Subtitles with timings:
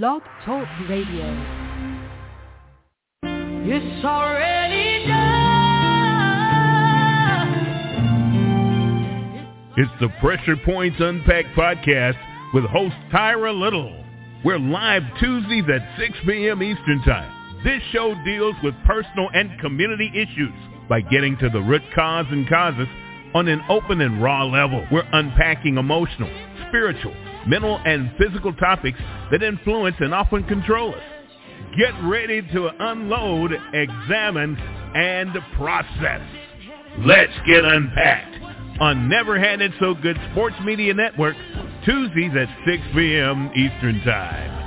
[0.00, 1.26] Blog Talk Radio.
[3.22, 5.34] It's already done.
[9.76, 12.16] It's the Pressure Points Unpacked podcast
[12.54, 14.02] with host Tyra Little.
[14.42, 16.62] We're live Tuesdays at 6 p.m.
[16.62, 17.60] Eastern Time.
[17.62, 20.54] This show deals with personal and community issues
[20.88, 22.88] by getting to the root cause and causes
[23.34, 24.86] on an open and raw level.
[24.90, 26.30] We're unpacking emotional,
[26.68, 27.14] spiritual,
[27.46, 28.98] mental, and physical topics
[29.30, 31.02] that influence and often control us.
[31.78, 34.56] Get ready to unload, examine,
[34.94, 36.20] and process.
[36.98, 41.36] Let's get unpacked on Never Had It So Good Sports Media Network,
[41.84, 43.50] Tuesdays at 6 p.m.
[43.56, 44.62] Eastern Time.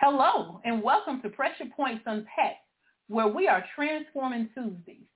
[0.00, 2.58] Hello, and welcome to Pressure Points Unpacked,
[3.08, 5.06] where we are transforming Tuesdays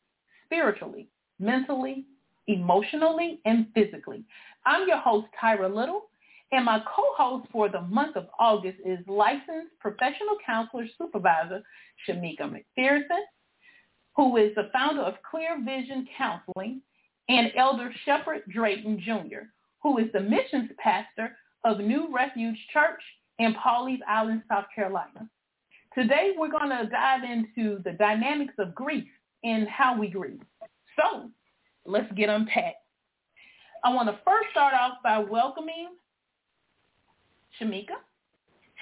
[0.46, 1.08] spiritually,
[1.38, 2.06] mentally,
[2.46, 4.24] emotionally, and physically.
[4.64, 6.08] I'm your host, Tyra Little,
[6.52, 11.62] and my co-host for the month of August is licensed professional counselor supervisor
[12.06, 13.22] Shamika McPherson,
[14.14, 16.80] who is the founder of Clear Vision Counseling,
[17.28, 19.46] and Elder Shepherd Drayton Jr.,
[19.82, 23.02] who is the missions pastor of New Refuge Church
[23.38, 25.28] in Pawleys Island, South Carolina.
[25.94, 29.08] Today we're going to dive into the dynamics of grief
[29.42, 30.40] and how we grieve.
[30.98, 31.30] So
[31.86, 32.76] let's get unpacked.
[33.84, 35.90] I want to first start off by welcoming
[37.60, 37.96] Shamika,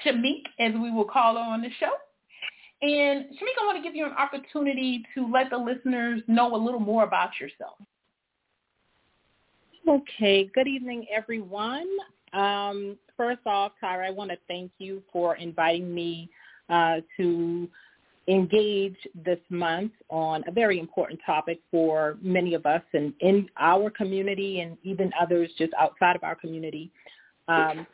[0.04, 1.92] Shameek, as we will call her on the show.
[2.82, 6.58] And Shamika, I want to give you an opportunity to let the listeners know a
[6.58, 7.76] little more about yourself.
[9.86, 10.50] Okay.
[10.54, 11.88] Good evening, everyone.
[12.32, 16.30] Um, first off, Tyra, I want to thank you for inviting me
[16.68, 17.68] uh, to
[18.26, 23.90] engage this month on a very important topic for many of us and in our
[23.90, 26.90] community and even others just outside of our community.
[27.48, 27.86] Um,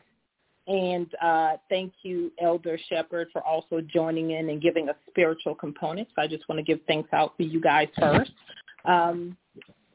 [0.69, 6.07] and uh, thank you, Elder Shepherd, for also joining in and giving a spiritual component.
[6.15, 8.31] So I just want to give thanks out for you guys first.
[8.85, 9.37] Um,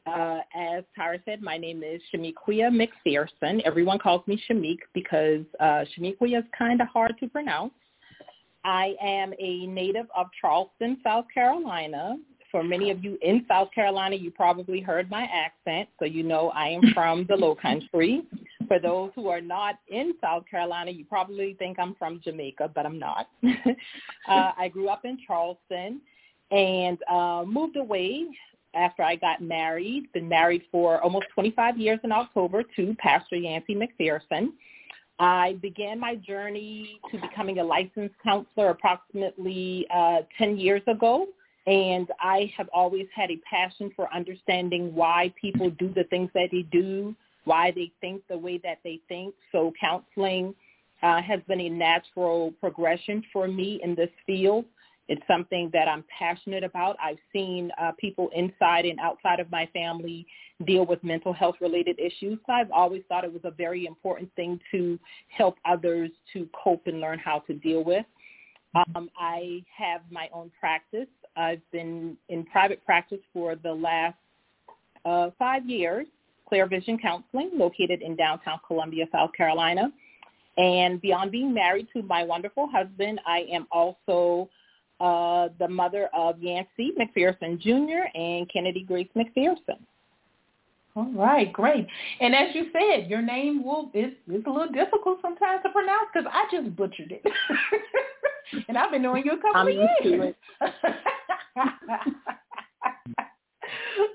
[0.06, 3.62] uh, as Tyra said, my name is Shamiquia McPherson.
[3.64, 7.72] Everyone calls me Shameek because uh, Shamiquia is kind of hard to pronounce.
[8.66, 12.16] I am a native of Charleston, South Carolina.
[12.50, 16.50] For many of you in South Carolina, you probably heard my accent, so you know
[16.50, 18.22] I am from the Low Country.
[18.66, 22.84] For those who are not in South Carolina, you probably think I'm from Jamaica, but
[22.84, 23.28] I'm not.
[23.44, 26.00] uh, I grew up in Charleston
[26.50, 28.24] and uh, moved away
[28.74, 30.12] after I got married.
[30.12, 34.48] Been married for almost 25 years in October to Pastor Yancey McPherson.
[35.18, 41.26] I began my journey to becoming a licensed counselor approximately uh, 10 years ago.
[41.66, 46.50] And I have always had a passion for understanding why people do the things that
[46.52, 49.34] they do, why they think the way that they think.
[49.50, 50.54] So counseling
[51.02, 54.64] uh, has been a natural progression for me in this field.
[55.08, 56.96] It's something that I'm passionate about.
[57.02, 60.26] I've seen uh, people inside and outside of my family
[60.66, 62.38] deal with mental health related issues.
[62.46, 66.86] So I've always thought it was a very important thing to help others to cope
[66.86, 68.06] and learn how to deal with.
[68.74, 71.08] Um, I have my own practice.
[71.36, 74.16] I've been in private practice for the last
[75.04, 76.06] uh, five years,
[76.48, 79.92] Clear Vision Counseling, located in downtown Columbia, South Carolina.
[80.58, 84.48] And beyond being married to my wonderful husband, I am also
[85.00, 88.08] uh, the mother of Yancey McPherson Jr.
[88.14, 89.78] and Kennedy Grace McPherson.
[90.96, 91.86] All right, great.
[92.20, 96.08] And as you said, your name will is is a little difficult sometimes to pronounce
[96.12, 97.22] because I just butchered it,
[98.68, 100.34] and I've been knowing you a couple I'm of years.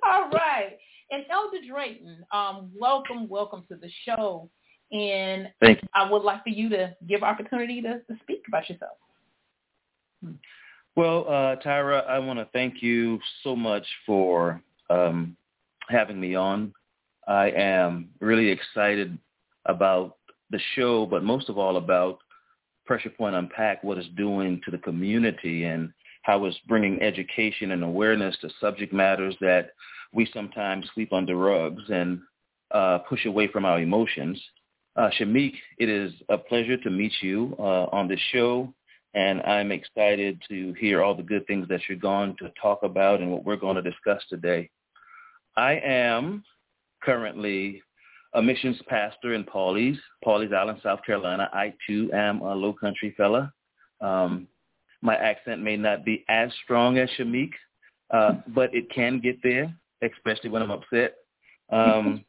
[0.04, 0.78] All right,
[1.12, 4.50] and Elder Drayton, um, welcome, welcome to the show.
[4.92, 5.88] And Thank you.
[5.94, 8.98] I would like for you to give opportunity to, to speak about yourself.
[10.96, 15.38] Well, uh, Tyra, I want to thank you so much for um,
[15.88, 16.74] having me on.
[17.28, 19.18] I am really excited
[19.66, 20.18] about
[20.50, 22.20] the show, but most of all about
[22.86, 25.94] Pressure Point Unpack, what it's doing to the community and
[26.24, 29.72] how it's bringing education and awareness to subject matters that
[30.12, 32.20] we sometimes sweep under rugs and
[32.72, 34.42] uh, push away from our emotions.
[34.98, 38.74] Uh, Shameek, it is a pleasure to meet you uh, on this show
[39.14, 43.20] and I'm excited to hear all the good things that you're going to talk about
[43.20, 44.70] and what we're going to discuss today.
[45.58, 46.44] I am
[47.04, 47.82] currently
[48.34, 51.50] a missions pastor in Pawleys, Pawleys Island, South Carolina.
[51.52, 53.52] I too am a low country fella.
[54.00, 54.48] Um,
[55.02, 57.52] my accent may not be as strong as Shameek,
[58.12, 61.16] uh, but it can get there, especially when I'm upset.
[61.70, 62.24] Um,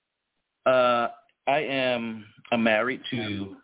[0.66, 1.08] uh,
[1.46, 3.56] I am I'm married to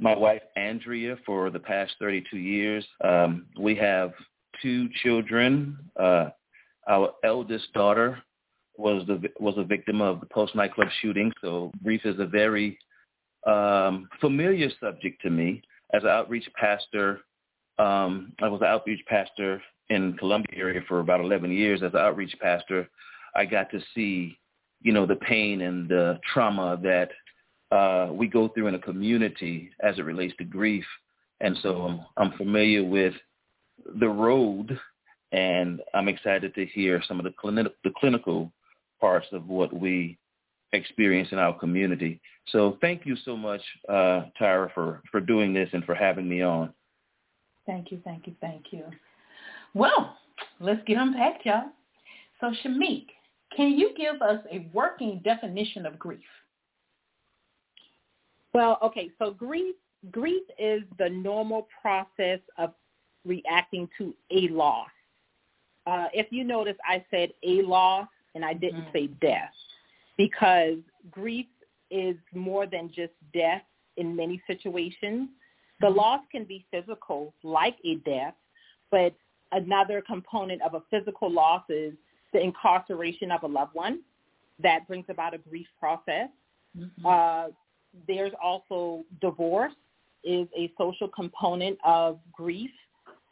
[0.00, 2.84] my wife Andrea for the past 32 years.
[3.02, 4.12] Um, we have
[4.62, 5.78] two children.
[5.98, 6.30] Uh,
[6.88, 8.22] our eldest daughter
[8.76, 12.78] was the was a victim of the post nightclub shooting, so grief is a very
[13.46, 15.62] um, familiar subject to me.
[15.92, 17.20] As an outreach pastor,
[17.78, 21.82] um, I was an outreach pastor in Columbia area for about 11 years.
[21.82, 22.88] As an outreach pastor,
[23.36, 24.36] I got to see,
[24.80, 27.10] you know, the pain and the trauma that
[27.74, 30.84] uh, we go through in a community as it relates to grief.
[31.40, 33.14] And so I'm, familiar with
[34.00, 34.78] the road,
[35.32, 38.52] and I'm excited to hear some of the, clini- the clinical
[39.00, 40.16] parts of what we
[40.72, 42.20] experience in our community.
[42.46, 46.42] So thank you so much, uh, Tyra, for, for doing this and for having me
[46.42, 46.72] on.
[47.66, 48.84] Thank you, thank you, thank you.
[49.74, 50.16] Well,
[50.60, 51.70] let's get unpacked, y'all.
[52.40, 53.06] So Shameek,
[53.56, 56.20] can you give us a working definition of grief?
[58.54, 59.74] Well, okay, so grief
[60.10, 62.72] grief is the normal process of
[63.24, 64.88] reacting to a loss.
[65.86, 68.96] Uh, if you notice, I said a loss and I didn't mm-hmm.
[68.96, 69.52] say death
[70.16, 70.78] because
[71.10, 71.46] grief
[71.90, 73.62] is more than just death
[73.96, 75.28] in many situations.
[75.80, 75.96] The mm-hmm.
[75.96, 78.34] loss can be physical, like a death,
[78.90, 79.14] but
[79.52, 81.94] another component of a physical loss is
[82.32, 84.00] the incarceration of a loved one.
[84.62, 86.28] That brings about a grief process.
[86.78, 87.06] Mm-hmm.
[87.06, 87.48] Uh,
[88.06, 89.72] there's also divorce
[90.24, 92.70] is a social component of grief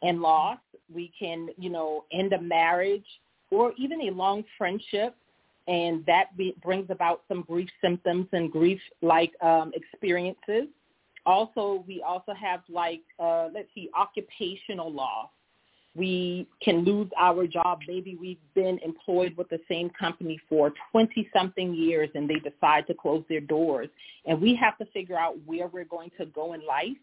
[0.01, 0.59] and loss.
[0.93, 3.05] We can, you know, end a marriage
[3.49, 5.15] or even a long friendship,
[5.67, 10.67] and that be, brings about some grief symptoms and grief-like um, experiences.
[11.25, 15.29] Also, we also have like, uh, let's see, occupational loss
[15.95, 17.79] we can lose our job.
[17.87, 22.87] Maybe we've been employed with the same company for 20 something years and they decide
[22.87, 23.89] to close their doors.
[24.25, 26.97] And we have to figure out where we're going to go in life.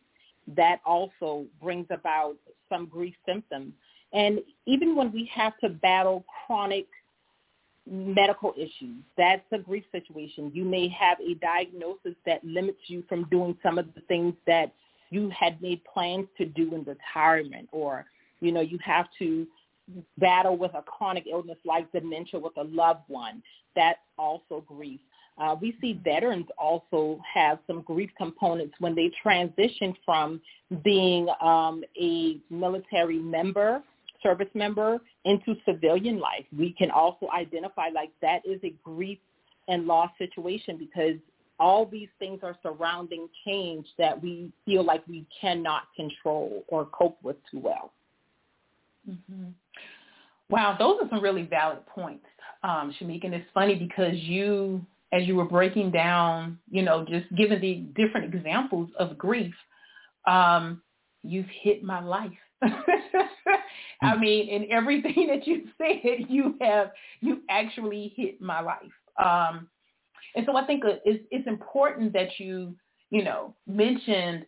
[0.57, 2.35] That also brings about
[2.69, 3.73] some grief symptoms.
[4.13, 6.87] And even when we have to battle chronic
[7.89, 10.51] medical issues, that's a grief situation.
[10.53, 14.73] You may have a diagnosis that limits you from doing some of the things that
[15.11, 18.07] you had made plans to do in retirement or
[18.41, 19.47] you know, you have to
[20.19, 23.43] battle with a chronic illness like dementia with a loved one.
[23.75, 25.01] That's also grief.
[25.39, 30.41] Uh, we see veterans also have some grief components when they transition from
[30.85, 33.83] being um, a military member,
[34.23, 36.45] service member, into civilian life.
[36.57, 39.19] We can also identify like that is a grief
[39.69, 41.17] and loss situation because
[41.59, 47.19] all these things are surrounding change that we feel like we cannot control or cope
[47.23, 47.93] with too well.
[49.11, 49.49] Mm-hmm.
[50.49, 52.27] Wow, those are some really valid points,
[52.63, 53.25] um, Shameek.
[53.25, 58.03] And it's funny because you, as you were breaking down, you know, just giving the
[58.03, 59.55] different examples of grief,
[60.27, 60.83] um,
[61.23, 62.31] you've hit my life.
[64.03, 64.21] I hmm.
[64.21, 66.91] mean, in everything that you said, you have
[67.21, 68.79] you actually hit my life.
[69.23, 69.69] Um,
[70.35, 72.75] and so I think it's, it's important that you,
[73.11, 74.47] you know, mentioned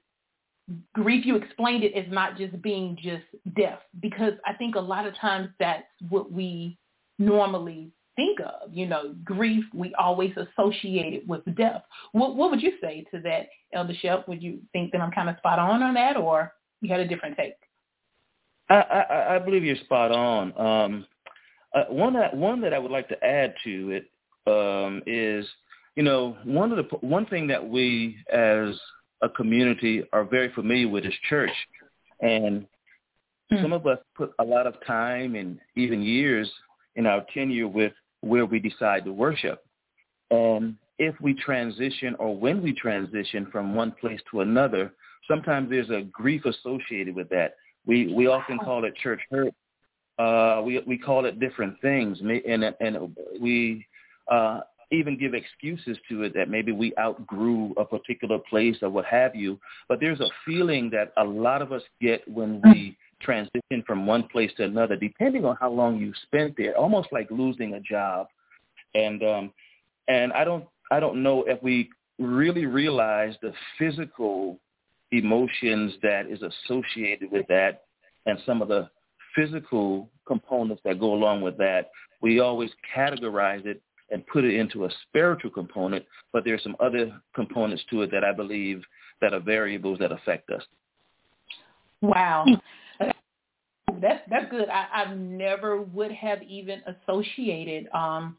[0.94, 3.24] grief you explained it as not just being just
[3.56, 6.78] death because i think a lot of times that's what we
[7.18, 11.82] normally think of you know grief we always associate it with death.
[12.12, 14.28] What, what would you say to that elder shep?
[14.28, 17.08] Would you think that i'm kind of spot on on that or you had a
[17.08, 17.54] different take?
[18.68, 20.58] I i, I believe you're spot on.
[20.60, 21.06] Um
[21.74, 24.10] uh, one that one that i would like to add to it
[24.46, 25.46] um is
[25.96, 28.78] you know one of the one thing that we as
[29.22, 31.52] a community are very familiar with is church.
[32.20, 32.66] And
[33.52, 33.62] mm.
[33.62, 36.50] some of us put a lot of time and even years
[36.96, 39.64] in our tenure with where we decide to worship.
[40.30, 44.92] And if we transition or when we transition from one place to another,
[45.28, 47.54] sometimes there's a grief associated with that.
[47.86, 49.52] We we often call it church hurt.
[50.18, 53.84] Uh, we we call it different things, and and we
[54.30, 54.60] uh,
[54.92, 59.34] even give excuses to it that maybe we outgrew a particular place or what have
[59.34, 59.58] you.
[59.88, 64.28] But there's a feeling that a lot of us get when we transition from one
[64.28, 68.26] place to another, depending on how long you spent there, almost like losing a job.
[68.94, 69.52] And um,
[70.08, 74.58] and I don't I don't know if we really realize the physical
[75.10, 77.84] emotions that is associated with that
[78.26, 78.88] and some of the
[79.34, 81.90] physical components that go along with that.
[82.20, 87.20] We always categorize it and put it into a spiritual component, but there's some other
[87.34, 88.82] components to it that I believe
[89.20, 90.62] that are variables that affect us.
[92.02, 92.44] Wow.
[94.00, 94.68] That's that's good.
[94.68, 98.36] I, I never would have even associated um,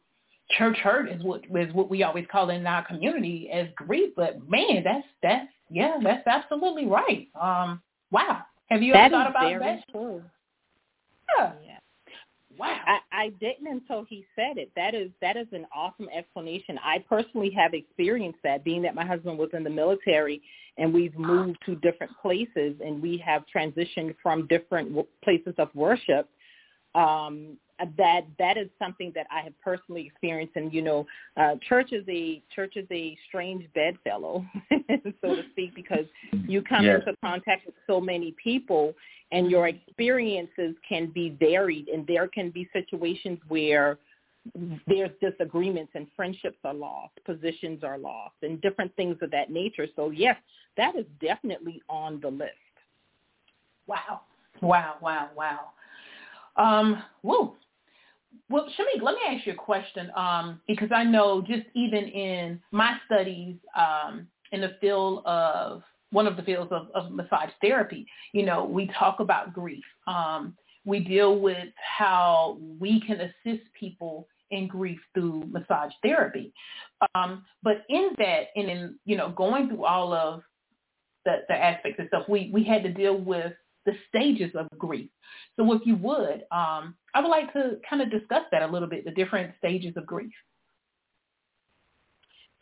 [0.57, 4.13] church hurt is what is what we always call it in our community as grief.
[4.15, 7.29] But man, that's that's yeah, that's absolutely right.
[7.39, 8.41] Um, wow.
[8.69, 9.83] Have you that ever thought about that?
[9.91, 10.21] True.
[11.37, 11.51] Yeah.
[11.65, 11.72] yeah.
[12.57, 12.79] Wow.
[12.85, 14.71] I, I didn't until he said it.
[14.75, 16.79] That is that is an awesome explanation.
[16.83, 20.41] I personally have experienced that, being that my husband was in the military
[20.77, 26.29] and we've moved to different places and we have transitioned from different places of worship.
[26.95, 27.57] Um,
[27.97, 31.05] that that is something that I have personally experienced, and you know,
[31.37, 34.45] uh, church is a church is a strange bedfellow,
[35.21, 37.01] so to speak, because you come yes.
[37.05, 38.93] into contact with so many people,
[39.31, 43.97] and your experiences can be varied, and there can be situations where
[44.87, 49.87] there's disagreements and friendships are lost, positions are lost, and different things of that nature.
[49.95, 50.35] So yes,
[50.77, 52.51] that is definitely on the list.
[53.87, 54.21] Wow,
[54.61, 55.59] wow, wow, wow.
[56.55, 57.55] Um, whoa.
[58.49, 62.61] Well, Shameek, let me ask you a question um, because I know just even in
[62.71, 65.81] my studies um, in the field of
[66.11, 69.83] one of the fields of, of massage therapy, you know, we talk about grief.
[70.07, 70.55] Um,
[70.85, 76.53] we deal with how we can assist people in grief through massage therapy.
[77.15, 80.43] Um, but in that, and in you know, going through all of
[81.25, 83.53] the, the aspects of stuff, we we had to deal with
[83.85, 85.09] the stages of grief.
[85.55, 88.87] So if you would, um, I would like to kind of discuss that a little
[88.87, 90.31] bit, the different stages of grief.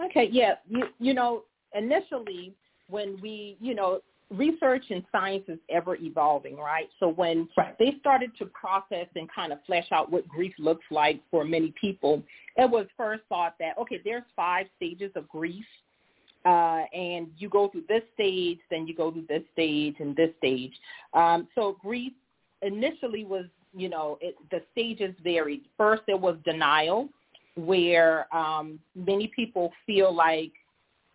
[0.03, 0.55] Okay, yeah.
[0.67, 1.43] You, you know,
[1.75, 2.55] initially
[2.87, 4.01] when we, you know,
[4.31, 6.89] research and science is ever evolving, right?
[6.99, 7.77] So when right.
[7.77, 11.73] they started to process and kind of flesh out what grief looks like for many
[11.79, 12.23] people,
[12.55, 15.65] it was first thought that, okay, there's five stages of grief
[16.45, 20.29] uh, and you go through this stage, then you go through this stage and this
[20.37, 20.73] stage.
[21.13, 22.13] Um, so grief
[22.61, 25.61] initially was, you know, it, the stages varied.
[25.77, 27.09] First, there was denial,
[27.55, 30.51] where um, many people feel like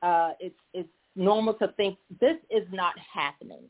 [0.03, 3.63] uh, it's it's normal to think this is not happening.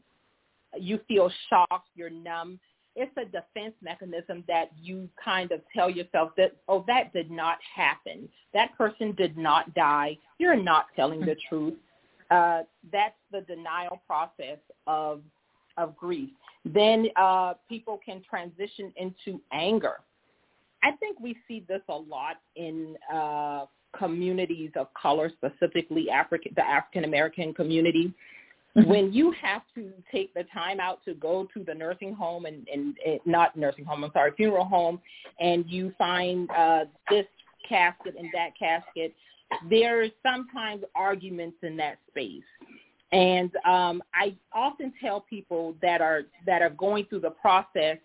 [0.79, 2.59] You feel shocked, you're numb,
[2.97, 7.59] it's a defense mechanism that you kind of tell yourself that, oh, that did not
[7.75, 8.29] happen.
[8.55, 10.19] That person did not die.
[10.39, 11.75] You're not telling the truth.
[12.31, 15.21] Uh, that's the denial process of
[15.77, 16.31] of grief.
[16.65, 19.97] Then uh, people can transition into anger.
[20.83, 26.65] I think we see this a lot in uh, communities of color, specifically African, the
[26.65, 28.13] African American community.
[28.85, 32.69] When you have to take the time out to go to the nursing home and,
[32.69, 35.01] and, and not nursing home, I'm sorry, funeral home,
[35.41, 37.25] and you find uh, this
[37.69, 39.15] casket and that casket,
[39.71, 42.43] there's sometimes arguments in that space.
[43.13, 47.99] And um, I often tell people that are that are going through the process,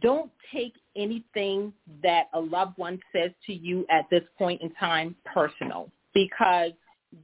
[0.00, 1.72] don't take anything
[2.02, 6.72] that a loved one says to you at this point in time personal because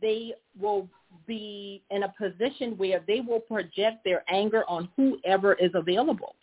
[0.00, 0.88] they will
[1.26, 6.34] be in a position where they will project their anger on whoever is available.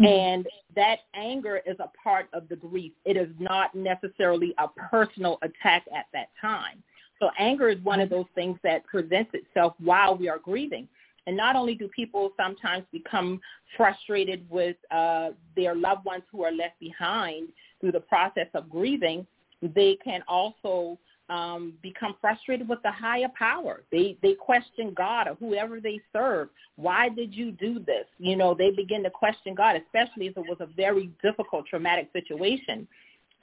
[0.00, 0.04] Mm-hmm.
[0.06, 2.92] And that anger is a part of the grief.
[3.04, 6.82] It is not necessarily a personal attack at that time.
[7.20, 10.88] So anger is one of those things that presents itself while we are grieving.
[11.26, 13.40] And not only do people sometimes become
[13.76, 17.48] frustrated with uh, their loved ones who are left behind
[17.80, 19.26] through the process of grieving,
[19.62, 23.82] they can also um, become frustrated with the higher power.
[23.90, 26.48] They they question God or whoever they serve.
[26.76, 28.06] Why did you do this?
[28.18, 32.10] You know, they begin to question God, especially if it was a very difficult, traumatic
[32.12, 32.86] situation.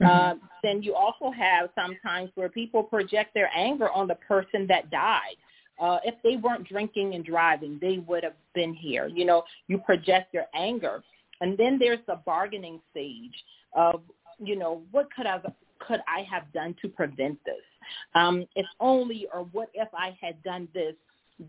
[0.00, 0.06] Mm-hmm.
[0.06, 4.90] Uh, then you also have sometimes where people project their anger on the person that
[4.90, 5.36] died.
[5.80, 9.08] Uh, if they weren't drinking and driving, they would have been here.
[9.08, 11.02] You know, you project your anger.
[11.40, 13.34] And then there's the bargaining stage
[13.72, 14.02] of,
[14.38, 15.40] you know, what could I
[15.80, 17.64] could I have done to prevent this?
[18.14, 20.94] Um, if only or what if I had done this,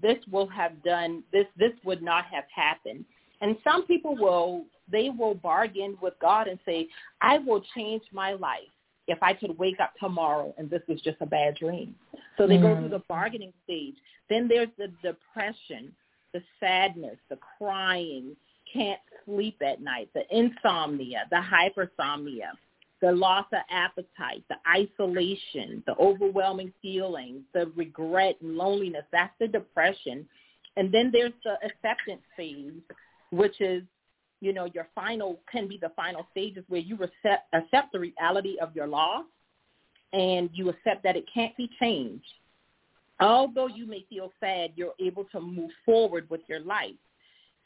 [0.02, 1.46] this will have done this.
[1.58, 3.06] This would not have happened.
[3.42, 6.88] And some people will they will bargain with God and say,
[7.22, 8.62] I will change my life
[9.08, 11.96] if I could wake up tomorrow and this was just a bad dream.
[12.38, 12.62] So they mm.
[12.62, 13.96] go through the bargaining stage.
[14.30, 15.94] Then there's the depression,
[16.34, 18.36] the sadness, the crying,
[18.72, 22.52] can't sleep at night, the insomnia, the hypersomnia,
[23.04, 29.04] the loss of appetite, the isolation, the overwhelming feelings, the regret and loneliness.
[29.12, 30.26] That's the depression.
[30.78, 32.72] And then there's the acceptance phase,
[33.32, 33.84] which is,
[34.40, 38.56] you know, your final, can be the final stages where you accept, accept the reality
[38.62, 39.26] of your loss
[40.14, 42.24] and you accept that it can't be changed.
[43.20, 46.96] Although you may feel sad, you're able to move forward with your life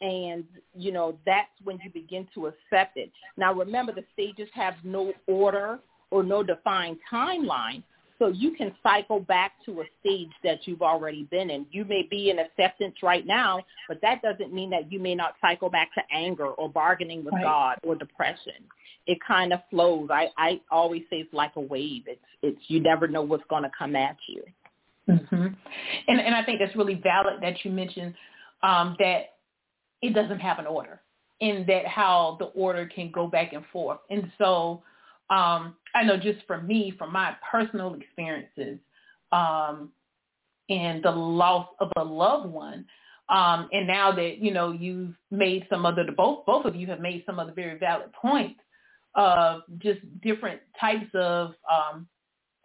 [0.01, 0.43] and
[0.75, 5.11] you know that's when you begin to accept it now remember the stages have no
[5.27, 5.79] order
[6.11, 7.83] or no defined timeline.
[8.19, 11.67] So you can cycle back to a stage that you've already been in.
[11.69, 15.35] You may be in acceptance right now, but that doesn't mean that you may not
[15.39, 17.43] cycle back to anger or bargaining with right.
[17.43, 18.53] God or depression.
[19.05, 20.09] It kind of flows.
[20.11, 22.03] I, I always say it's like a wave.
[22.07, 24.43] It's it's you never know what's going to come at you.
[25.07, 25.47] Mm-hmm.
[26.07, 28.15] And and I think that's really valid that you mentioned
[28.63, 29.36] um, that
[30.01, 31.01] it doesn't have an order,
[31.39, 33.99] in that how the order can go back and forth.
[34.09, 34.83] And so
[35.29, 38.79] um, I know just for me, from my personal experiences,
[39.31, 39.91] um,
[40.69, 42.85] and the loss of a loved one,
[43.29, 46.99] um, and now that you know you've made some other both both of you have
[46.99, 48.59] made some of the very valid points
[49.15, 52.07] of just different types of um,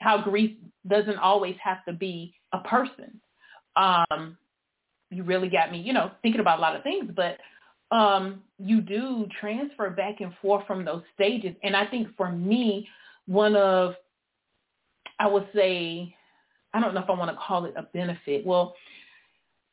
[0.00, 0.56] how grief
[0.88, 3.20] doesn't always have to be a person.
[3.76, 4.36] Um,
[5.12, 7.38] you really got me, you know, thinking about a lot of things, but
[7.94, 11.54] um, you do transfer back and forth from those stages.
[11.62, 12.88] And I think for me,
[13.26, 13.94] one of,
[15.18, 16.14] I would say,
[16.72, 18.46] I don't know if I want to call it a benefit.
[18.46, 18.74] Well,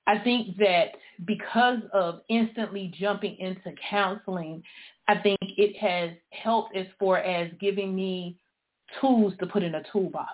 [0.06, 4.64] I think that because of instantly jumping into counseling,
[5.08, 8.38] I think it has helped as far as giving me
[9.00, 10.34] tools to put in a toolbox.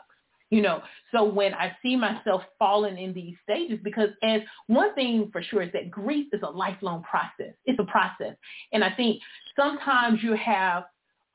[0.56, 0.82] You know,
[1.12, 5.62] so when I see myself falling in these stages, because as one thing for sure
[5.64, 7.54] is that grief is a lifelong process.
[7.66, 8.38] It's a process.
[8.72, 9.22] And I think
[9.60, 10.86] sometimes you have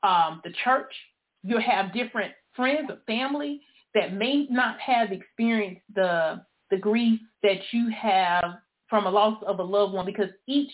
[0.01, 0.91] um, the church,
[1.43, 3.61] you have different friends or family
[3.93, 8.43] that may not have experienced the the grief that you have
[8.89, 10.71] from a loss of a loved one because each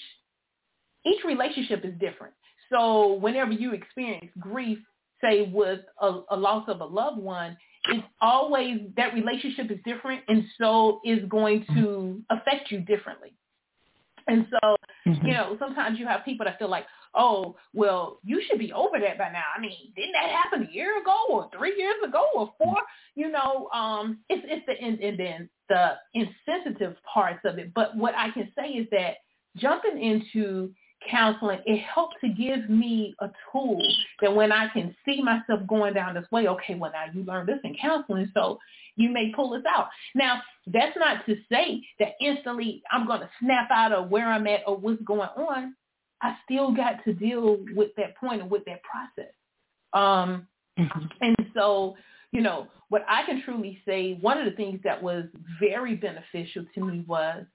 [1.06, 2.34] each relationship is different.
[2.72, 4.80] So whenever you experience grief,
[5.22, 7.58] say with a, a loss of a loved one,
[7.90, 13.34] it's always that relationship is different and so is going to affect you differently.
[14.28, 14.76] And so,
[15.08, 15.26] mm-hmm.
[15.26, 19.00] you know, sometimes you have people that feel like, oh, well, you should be over
[19.00, 19.44] that by now.
[19.56, 22.78] I mean, didn't that happen a year ago or three years ago or four?
[23.16, 27.74] You know, um, it's it's the and, and then the insensitive parts of it.
[27.74, 29.16] But what I can say is that
[29.56, 30.72] jumping into
[31.10, 33.82] counseling, it helped to give me a tool
[34.22, 37.50] that when I can see myself going down this way, okay, well now you learned
[37.50, 38.60] this in counseling, so
[38.96, 39.88] you may pull this out.
[40.16, 44.48] Now, that's not to say that instantly I'm going to snap out of where I'm
[44.48, 45.76] at or what's going on.
[46.22, 49.34] I still got to deal with that point and with that process.
[49.94, 51.06] Um, mm-hmm.
[51.22, 51.96] And so,
[52.32, 55.26] you know, what I can truly say, one of the things that was
[55.60, 57.46] very beneficial to me was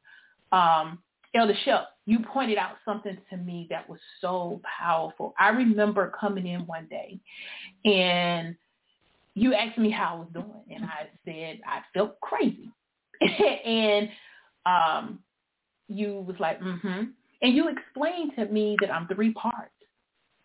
[0.53, 0.99] um,
[1.35, 5.35] Elder Shep, you pointed out something to me that was so powerful.
[5.39, 7.19] I remember coming in one day
[7.85, 8.55] and
[9.35, 12.71] you asked me how I was doing and I said I felt crazy.
[13.65, 14.09] and
[14.67, 15.21] um
[15.89, 17.05] you was like, mm-hmm.
[17.43, 19.71] And you explained to me that I'm three parts.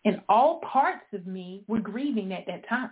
[0.04, 2.90] And all parts of me were grieving at that time.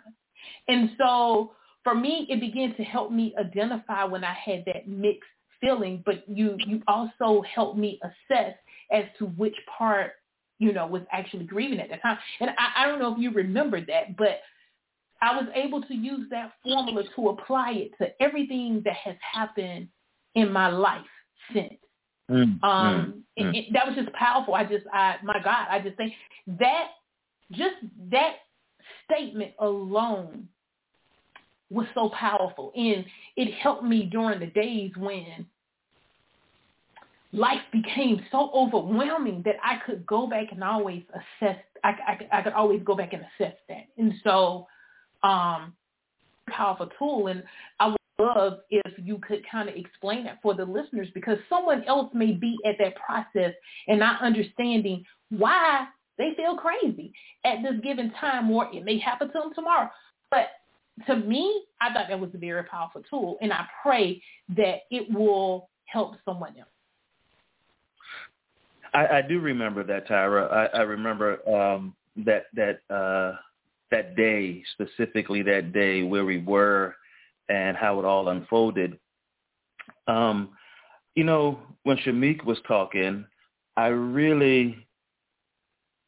[0.68, 5.28] And so for me, it began to help me identify when I had that mixed
[5.60, 8.54] feeling, but you you also helped me assess
[8.92, 10.12] as to which part
[10.58, 12.18] you know was actually grieving at that time.
[12.40, 14.40] And I, I don't know if you remember that, but
[15.22, 19.88] I was able to use that formula to apply it to everything that has happened
[20.34, 21.00] in my life
[21.52, 21.74] since.
[22.30, 24.54] Mm, um, mm, it, it, that was just powerful.
[24.54, 26.12] I just, I, my God, I just think
[26.58, 26.88] that,
[27.52, 27.76] just
[28.10, 28.34] that
[29.04, 30.48] statement alone
[31.70, 32.72] was so powerful.
[32.76, 33.04] And
[33.36, 35.46] it helped me during the days when
[37.32, 42.42] life became so overwhelming that I could go back and always assess, I, I, I
[42.42, 43.86] could always go back and assess that.
[43.98, 44.66] And so,
[45.22, 45.72] um,
[46.48, 47.26] powerful tool.
[47.26, 47.42] And
[47.80, 51.84] I would love if you could kind of explain that for the listeners because someone
[51.84, 53.52] else may be at that process
[53.88, 55.86] and not understanding why
[56.18, 57.12] they feel crazy
[57.44, 59.90] at this given time or it may happen to them tomorrow.
[60.30, 60.48] But
[61.06, 64.22] to me, I thought that was a very powerful tool, and I pray
[64.56, 66.68] that it will help someone else.
[68.94, 70.50] I, I do remember that, Tyra.
[70.50, 73.36] I, I remember um, that that uh,
[73.90, 76.96] that day specifically, that day where we were,
[77.48, 78.98] and how it all unfolded.
[80.06, 80.50] Um,
[81.14, 83.26] you know, when Shameek was talking,
[83.76, 84.86] I really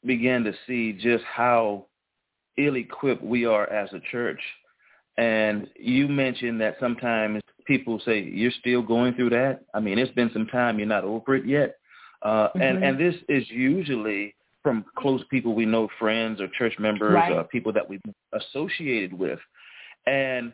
[0.05, 1.87] began to see just how
[2.57, 4.41] ill-equipped we are as a church
[5.19, 9.63] and you mentioned that sometimes people say you're still going through that.
[9.75, 10.79] I mean, it's been some time.
[10.79, 11.77] You're not over it yet.
[12.23, 12.63] Uh, mm-hmm.
[12.63, 17.33] And and this is usually from close people we know, friends or church members right.
[17.33, 18.01] or people that we've
[18.33, 19.41] associated with.
[20.07, 20.53] And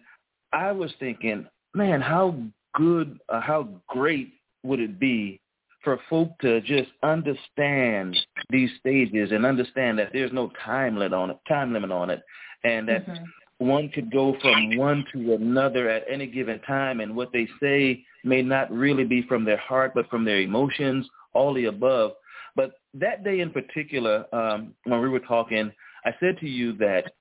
[0.53, 2.35] I was thinking, man, how
[2.75, 5.41] good, uh, how great would it be
[5.83, 8.17] for folk to just understand
[8.51, 12.23] these stages and understand that there's no time limit on it, time limit on it,
[12.65, 13.25] and that mm-hmm
[13.59, 18.05] one could go from one to another at any given time, and what they say
[18.25, 22.13] may not really be from their heart, but from their emotions, all the above.
[22.57, 25.73] But that day in particular, um, when we were talking,
[26.05, 27.13] I said to you that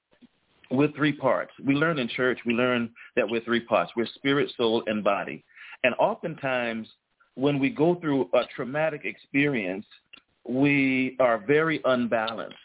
[0.71, 1.51] we're three parts.
[1.63, 3.91] We learn in church, we learn that we're three parts.
[3.95, 5.43] We're spirit, soul, and body.
[5.83, 6.87] And oftentimes,
[7.35, 9.85] when we go through a traumatic experience,
[10.47, 12.55] we are very unbalanced.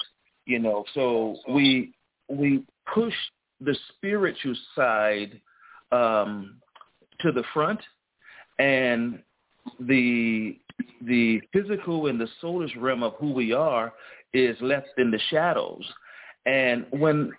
[0.47, 1.93] You know, so we
[2.29, 3.15] we push
[3.61, 5.41] the spiritual side
[5.93, 6.57] um,
[7.21, 7.81] to the front,
[8.59, 9.21] and
[9.81, 10.59] the
[11.03, 13.93] the physical and the soulish realm of who we are
[14.33, 15.85] is left in the shadows.
[16.47, 17.33] And when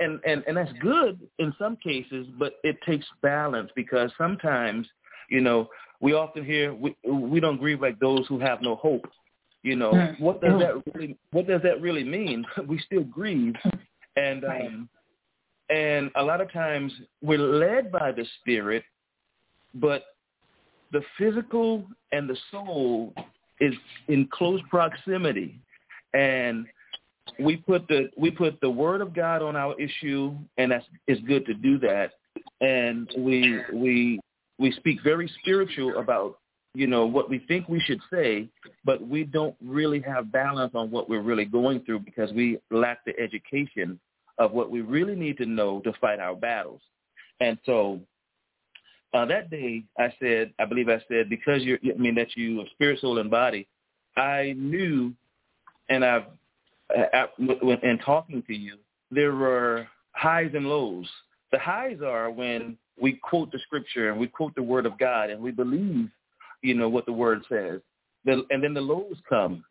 [0.00, 4.86] and and and that's good in some cases, but it takes balance because sometimes,
[5.30, 5.68] you know,
[6.00, 9.06] we often hear we we don't grieve like those who have no hope.
[9.62, 10.20] You know, mm.
[10.20, 12.44] what does that really what does that really mean?
[12.66, 13.54] we still grieve,
[14.16, 14.88] and um,
[15.68, 18.84] and a lot of times we're led by the spirit,
[19.74, 20.04] but
[20.92, 23.12] the physical and the soul
[23.60, 23.74] is
[24.08, 25.58] in close proximity,
[26.14, 26.66] and
[27.40, 31.20] we put the we put the word of God on our issue, and that's it's
[31.22, 32.12] good to do that.
[32.60, 34.20] And we we
[34.58, 36.38] we speak very spiritual about
[36.74, 38.48] you know what we think we should say,
[38.84, 43.04] but we don't really have balance on what we're really going through because we lack
[43.04, 43.98] the education
[44.38, 46.80] of what we really need to know to fight our battles.
[47.40, 48.00] And so
[49.14, 52.60] uh, that day, I said, I believe I said, because you're, I mean, that you
[52.60, 53.66] are spirit, soul, and body,
[54.16, 55.12] I knew,
[55.88, 56.24] and I've
[57.38, 58.76] in talking to you,
[59.10, 61.08] there were highs and lows.
[61.52, 65.30] The highs are when we quote the scripture and we quote the word of God
[65.30, 66.08] and we believe,
[66.62, 67.80] you know, what the word says.
[68.24, 69.64] The, and then the lows come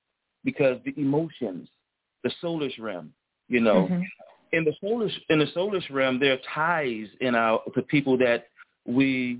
[0.43, 1.67] because the emotions,
[2.23, 3.11] the soulish realm,
[3.49, 3.87] you know.
[3.87, 4.01] Mm-hmm.
[4.55, 8.47] In the soulish in the soulish realm, there are ties in our to people that
[8.85, 9.39] we,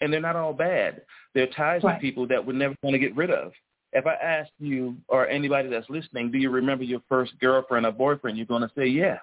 [0.00, 1.02] and they're not all bad.
[1.34, 1.94] There are ties right.
[1.94, 3.52] to people that we're never going to get rid of
[3.96, 7.92] if I ask you or anybody that's listening, do you remember your first girlfriend or
[7.92, 8.36] boyfriend?
[8.36, 9.18] You're going to say yeah,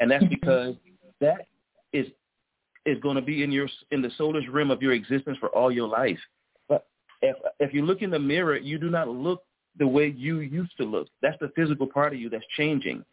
[0.00, 0.34] and that's mm-hmm.
[0.34, 0.74] because
[1.20, 1.46] that
[1.92, 2.06] is
[2.84, 5.70] is going to be in your in the soulish rim of your existence for all
[5.70, 6.18] your life.
[6.68, 6.86] But
[7.22, 9.44] if if you look in the mirror, you do not look
[9.78, 11.06] the way you used to look.
[11.22, 13.04] That's the physical part of you that's changing.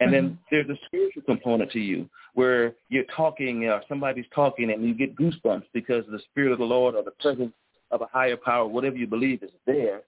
[0.00, 0.26] And mm-hmm.
[0.26, 4.94] then there's a spiritual component to you where you're talking or somebody's talking and you
[4.94, 7.52] get goosebumps because the spirit of the Lord or the presence
[7.90, 10.02] of a higher power, whatever you believe is there.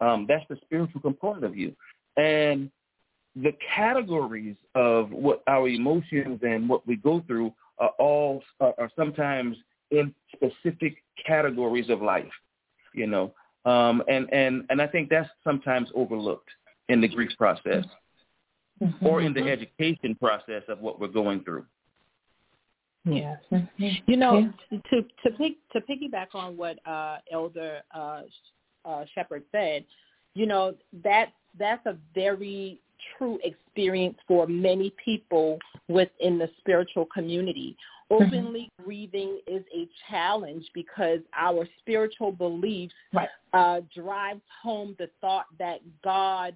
[0.00, 1.74] Um, that's the spiritual component of you.
[2.16, 2.70] And
[3.34, 8.90] the categories of what our emotions and what we go through are all are, are
[8.96, 9.56] sometimes
[9.90, 12.32] in specific categories of life,
[12.94, 13.32] you know.
[13.64, 16.48] Um, and, and, and I think that's sometimes overlooked
[16.88, 17.84] in the grief process
[18.82, 19.06] mm-hmm.
[19.06, 21.64] or in the education process of what we're going through.
[23.04, 23.38] Yes.
[23.52, 23.86] Mm-hmm.
[24.06, 24.78] You know, yeah.
[24.90, 28.22] to to pick, to piggyback on what uh, Elder uh,
[28.84, 29.84] uh, Shepherd said,
[30.34, 32.80] you know that that's a very
[33.16, 35.58] true experience for many people
[35.88, 37.76] within the spiritual community.
[38.10, 38.24] Mm-hmm.
[38.24, 43.28] Openly grieving is a challenge because our spiritual beliefs right.
[43.52, 46.54] uh, drives home the thought that God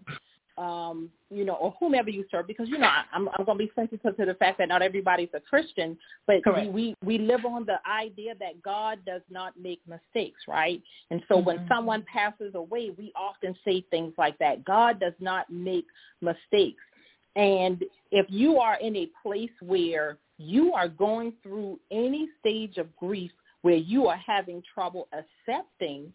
[0.61, 3.73] um, you know, or whomever you serve, because you know I'm I'm going to be
[3.75, 5.97] sensitive to the fact that not everybody's a Christian,
[6.27, 10.83] but we, we we live on the idea that God does not make mistakes, right?
[11.11, 11.47] And so mm-hmm.
[11.47, 14.65] when someone passes away, we often say things like that.
[14.67, 15.87] God does not make
[16.21, 16.83] mistakes,
[17.37, 22.95] and if you are in a place where you are going through any stage of
[22.97, 23.31] grief
[23.63, 26.11] where you are having trouble accepting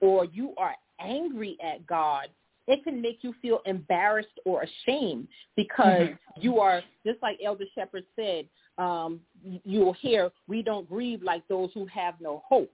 [0.00, 2.28] or you are angry at God
[2.70, 6.40] it can make you feel embarrassed or ashamed because mm-hmm.
[6.40, 8.46] you are just like Elder Shepherd said.
[8.78, 12.70] Um, you will hear, "We don't grieve like those who have no hope."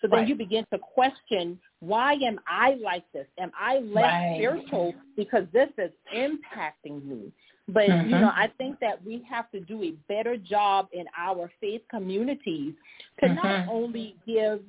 [0.00, 0.28] So then right.
[0.28, 3.26] you begin to question, why am I like this?
[3.38, 4.34] Am I less right.
[4.36, 7.32] spiritual because this is impacting me?
[7.68, 8.10] But mm-hmm.
[8.10, 11.82] you know, I think that we have to do a better job in our faith
[11.90, 12.74] communities
[13.20, 13.34] to mm-hmm.
[13.34, 14.60] not only give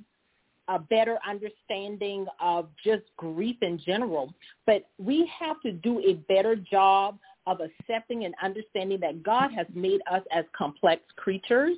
[0.70, 4.34] a better understanding of just grief in general.
[4.66, 9.66] But we have to do a better job of accepting and understanding that God has
[9.74, 11.76] made us as complex creatures.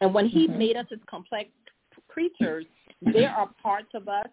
[0.00, 0.58] And when he mm-hmm.
[0.58, 1.50] made us as complex
[2.06, 2.64] creatures,
[3.02, 4.28] there are parts of us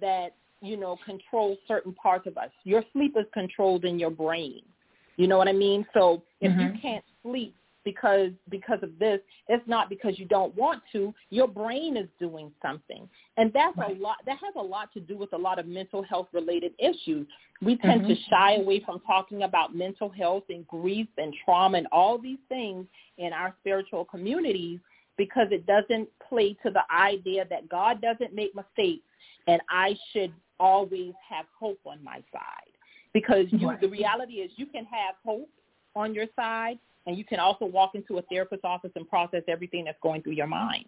[0.00, 2.50] that, you know, control certain parts of us.
[2.62, 4.62] Your sleep is controlled in your brain.
[5.16, 5.84] You know what I mean?
[5.92, 6.60] So if mm-hmm.
[6.60, 9.20] you can't sleep, because because of this.
[9.48, 11.14] It's not because you don't want to.
[11.30, 13.96] Your brain is doing something, and that's right.
[13.96, 14.16] a lot.
[14.26, 17.26] That has a lot to do with a lot of mental health related issues.
[17.62, 18.10] We tend mm-hmm.
[18.10, 22.38] to shy away from talking about mental health and grief and trauma and all these
[22.48, 22.86] things
[23.18, 24.80] in our spiritual communities
[25.16, 29.04] because it doesn't play to the idea that God doesn't make mistakes
[29.46, 32.72] and I should always have hope on my side.
[33.12, 33.80] Because you, right.
[33.80, 35.50] the reality is you can have hope
[35.96, 36.78] on your side
[37.10, 40.34] and you can also walk into a therapist's office and process everything that's going through
[40.34, 40.84] your mind.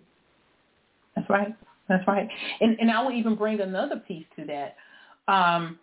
[1.16, 1.52] That's right.
[1.88, 2.28] That's right.
[2.61, 4.76] And, and I will even bring another piece to that.
[5.26, 5.80] Um,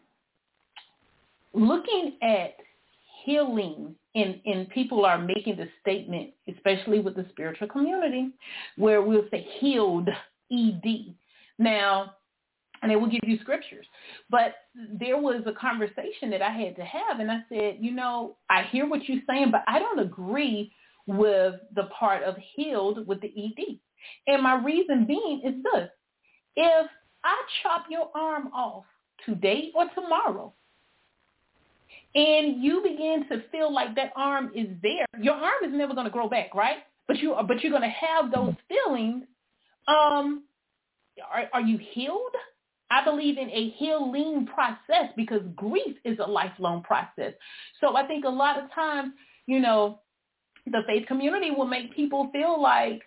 [1.53, 2.55] looking at
[3.25, 8.29] healing and, and people are making the statement, especially with the spiritual community,
[8.77, 10.07] where we'll say healed,
[10.53, 11.13] ED.
[11.57, 12.13] Now,
[12.81, 13.85] and they will give you scriptures.
[14.29, 18.37] But there was a conversation that I had to have, and I said, you know,
[18.49, 20.71] I hear what you're saying, but I don't agree
[21.07, 23.79] with the part of healed with the ED.
[24.27, 25.89] And my reason being is this.
[26.55, 26.87] If
[27.23, 28.85] I chop your arm off
[29.25, 30.53] today or tomorrow,
[32.15, 36.05] and you begin to feel like that arm is there, your arm is never going
[36.05, 36.77] to grow back, right?
[37.07, 39.23] But you, but you're going to have those feelings.
[39.87, 40.43] Um,
[41.31, 42.33] are, are you healed?
[42.91, 47.33] I believe in a healing process because grief is a lifelong process.
[47.79, 49.13] So I think a lot of times,
[49.45, 49.99] you know,
[50.65, 53.03] the faith community will make people feel like,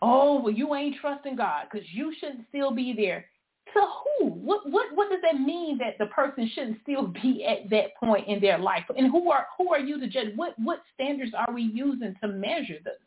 [0.00, 3.26] oh, well, you ain't trusting God because you should still be there.
[3.74, 4.26] To who?
[4.26, 8.28] What what what does that mean that the person shouldn't still be at that point
[8.28, 8.84] in their life?
[8.94, 10.34] And who are who are you to judge?
[10.36, 12.98] What what standards are we using to measure this?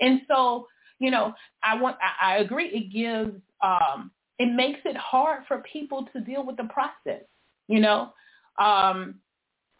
[0.00, 0.68] And so,
[1.00, 2.68] you know, I want I, I agree.
[2.68, 7.22] It gives um, it makes it hard for people to deal with the process.
[7.68, 8.12] You know,
[8.58, 9.16] um,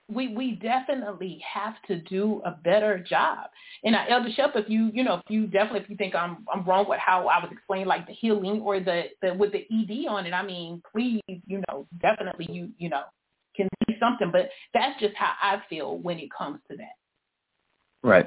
[0.09, 3.49] we we definitely have to do a better job.
[3.85, 6.45] And uh, Elder Shep, if you you know if you definitely if you think I'm
[6.53, 9.67] I'm wrong with how I was explaining like the healing or the, the with the
[9.71, 13.03] ED on it, I mean please you know definitely you you know
[13.57, 16.97] can say something, but that's just how I feel when it comes to that.
[18.03, 18.27] Right,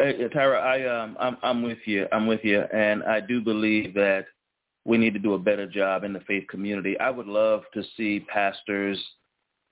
[0.00, 2.08] uh, Tyra, I um I'm I'm with you.
[2.10, 4.26] I'm with you, and I do believe that
[4.84, 6.98] we need to do a better job in the faith community.
[6.98, 8.98] I would love to see pastors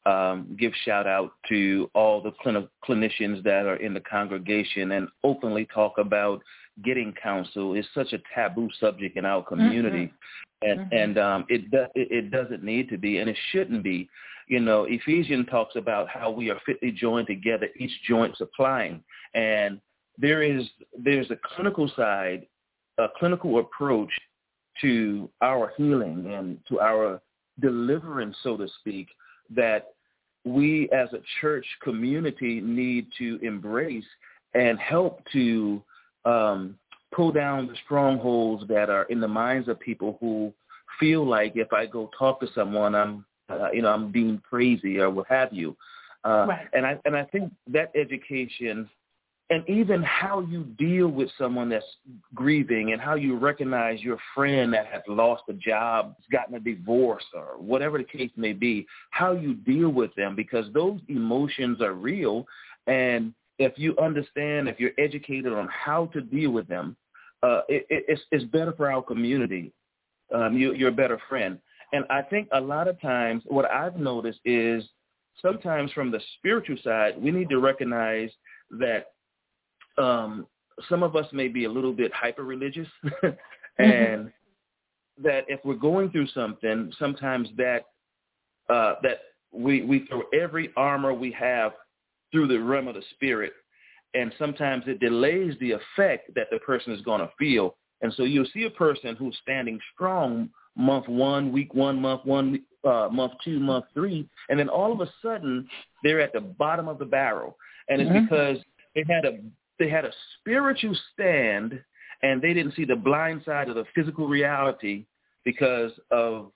[0.06, 5.08] um, give shout out to all the clin- clinicians that are in the congregation and
[5.24, 6.40] openly talk about
[6.84, 7.74] getting counsel.
[7.74, 10.12] It's such a taboo subject in our community,
[10.64, 10.70] mm-hmm.
[10.70, 10.96] and mm-hmm.
[10.96, 14.08] and um, it do- it doesn't need to be, and it shouldn't be.
[14.46, 19.02] You know, Ephesians talks about how we are fitly joined together, each joint supplying,
[19.34, 19.80] and
[20.18, 20.66] there is
[20.98, 22.46] there's a clinical side,
[22.98, 24.10] a clinical approach
[24.80, 27.20] to our healing and to our
[27.60, 29.08] deliverance, so to speak,
[29.54, 29.92] that
[30.44, 34.04] we as a church community need to embrace
[34.54, 35.82] and help to
[36.24, 36.78] um,
[37.14, 40.52] pull down the strongholds that are in the minds of people who
[40.98, 44.98] feel like if I go talk to someone, I'm, uh, you know, I'm being crazy
[44.98, 45.76] or what have you.
[46.24, 46.66] Uh, right.
[46.72, 48.88] And I and I think that education
[49.50, 51.84] and even how you deal with someone that's
[52.34, 57.24] grieving and how you recognize your friend that has lost a job, gotten a divorce
[57.34, 61.94] or whatever the case may be, how you deal with them because those emotions are
[61.94, 62.46] real.
[62.86, 66.96] And if you understand, if you're educated on how to deal with them,
[67.42, 69.72] uh, it, it's, it's better for our community.
[70.32, 71.58] Um, you, you're a better friend.
[71.92, 74.84] And I think a lot of times what I've noticed is
[75.42, 78.30] sometimes from the spiritual side, we need to recognize
[78.78, 79.06] that
[80.00, 80.46] um,
[80.88, 82.88] some of us may be a little bit hyper religious,
[83.22, 83.32] and
[83.78, 85.22] mm-hmm.
[85.22, 87.86] that if we're going through something, sometimes that
[88.68, 89.18] uh, that
[89.52, 91.72] we we throw every armor we have
[92.32, 93.52] through the realm of the spirit,
[94.14, 97.76] and sometimes it delays the effect that the person is going to feel.
[98.02, 102.62] And so you'll see a person who's standing strong month one, week one, month one,
[102.84, 105.68] uh, month two, month three, and then all of a sudden
[106.02, 107.56] they're at the bottom of the barrel,
[107.88, 108.24] and it's mm-hmm.
[108.24, 108.58] because
[108.94, 109.38] they had a
[109.80, 111.82] they had a spiritual stand
[112.22, 115.06] and they didn't see the blind side of the physical reality
[115.44, 116.52] because of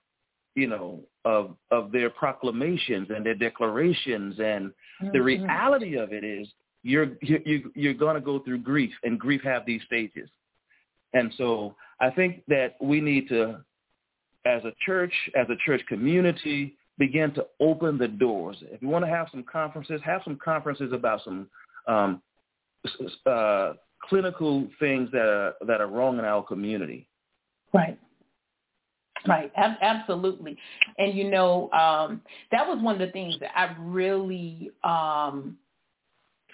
[0.54, 4.38] you know of of their proclamations and their declarations.
[4.38, 5.08] And mm-hmm.
[5.12, 6.46] the reality of it is
[6.82, 10.28] you're you you're going to go through grief and grief have these stages.
[11.14, 13.60] And so i think that we need to
[14.44, 18.56] as a church as a church community begin to open the doors.
[18.62, 21.48] If you want to have some conferences have some conferences about some
[21.86, 22.20] um,
[23.26, 23.72] uh,
[24.08, 27.08] clinical things that are that are wrong in our community.
[27.72, 27.98] Right.
[29.26, 30.58] Right, Ab- absolutely.
[30.98, 32.20] And you know, um,
[32.52, 35.56] that was one of the things that I really um,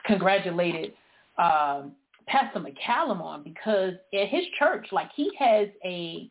[0.07, 0.93] congratulated
[1.37, 1.93] um,
[2.29, 6.31] Pastor McCallum on because at his church, like he has a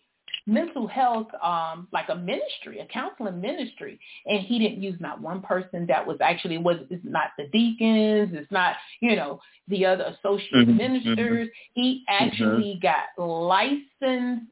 [0.50, 5.42] mental health, um, like a ministry, a counseling ministry, and he didn't use not one
[5.42, 10.04] person that was actually was it's not the deacons, it's not you know the other
[10.04, 11.48] associate mm-hmm, ministers.
[11.48, 11.82] Mm-hmm.
[11.82, 13.22] He actually mm-hmm.
[13.22, 14.52] got licensed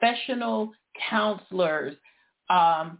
[0.00, 0.72] professional
[1.08, 1.96] counselors
[2.48, 2.98] um,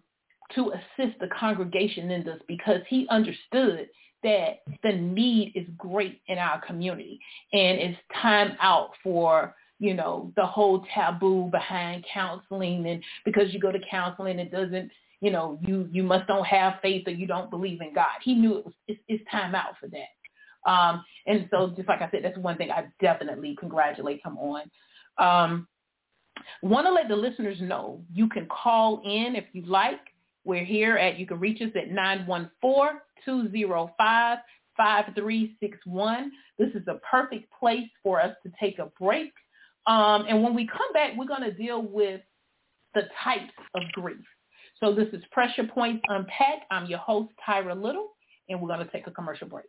[0.55, 3.89] to assist the congregation in this because he understood
[4.23, 7.19] that the need is great in our community
[7.53, 12.87] and it's time out for you know the whole taboo behind counseling.
[12.87, 16.75] And because you go to counseling it doesn't you know you you must don't have
[16.83, 18.21] faith or you don't believe in god.
[18.23, 20.71] He knew it was it's, it's time out for that.
[20.71, 24.71] Um and so just like i said that's one thing i definitely congratulate him on.
[25.19, 25.67] Um
[26.63, 29.99] want to let the listeners know you can call in if you like.
[30.45, 34.39] We're here at you can reach us at 914-205
[34.77, 36.33] 5361.
[36.59, 39.33] This is a perfect place for us to take a break
[39.87, 42.21] um, and when we come back, we're going to deal with
[42.95, 44.25] the types of grief.
[44.79, 46.65] So this is Pressure Points Unpacked.
[46.71, 48.09] I'm your host, Tyra Little,
[48.49, 49.67] and we're going to take a commercial break.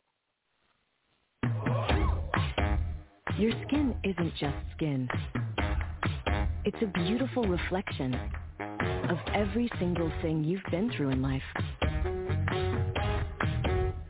[3.37, 5.07] Your skin isn't just skin.
[6.65, 8.13] It's a beautiful reflection
[9.09, 11.41] of every single thing you've been through in life.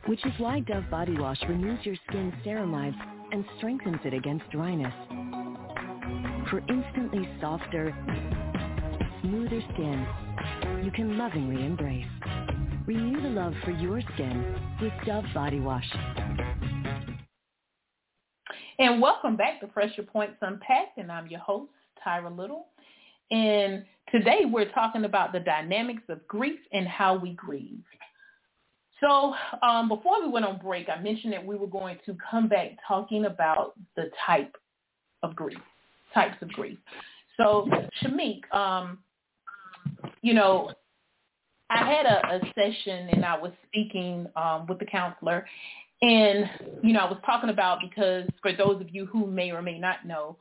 [0.06, 3.00] Which is why Dove Body Wash renews your skin's ceramides
[3.32, 4.92] and strengthens it against dryness
[6.52, 7.96] for instantly softer,
[9.22, 10.06] smoother skin
[10.84, 12.04] you can lovingly embrace.
[12.86, 15.90] Renew the love for your skin with Dove Body Wash.
[18.78, 21.72] And welcome back to Pressure Points Unpacked, and I'm your host,
[22.06, 22.66] Tyra Little.
[23.30, 27.80] And today we're talking about the dynamics of grief and how we grieve.
[29.00, 32.46] So um, before we went on break, I mentioned that we were going to come
[32.46, 34.54] back talking about the type
[35.22, 35.56] of grief
[36.14, 36.78] types of grief.
[37.36, 37.68] So
[38.02, 38.98] Shameek, um,
[40.20, 40.72] you know,
[41.70, 45.46] I had a, a session and I was speaking um, with the counselor
[46.02, 46.50] and,
[46.82, 49.78] you know, I was talking about because for those of you who may or may
[49.78, 50.36] not know,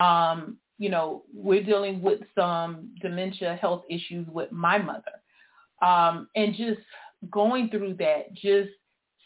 [0.00, 5.12] um, you know, we're dealing with some dementia health issues with my mother.
[5.82, 6.80] Um, and just
[7.30, 8.70] going through that, just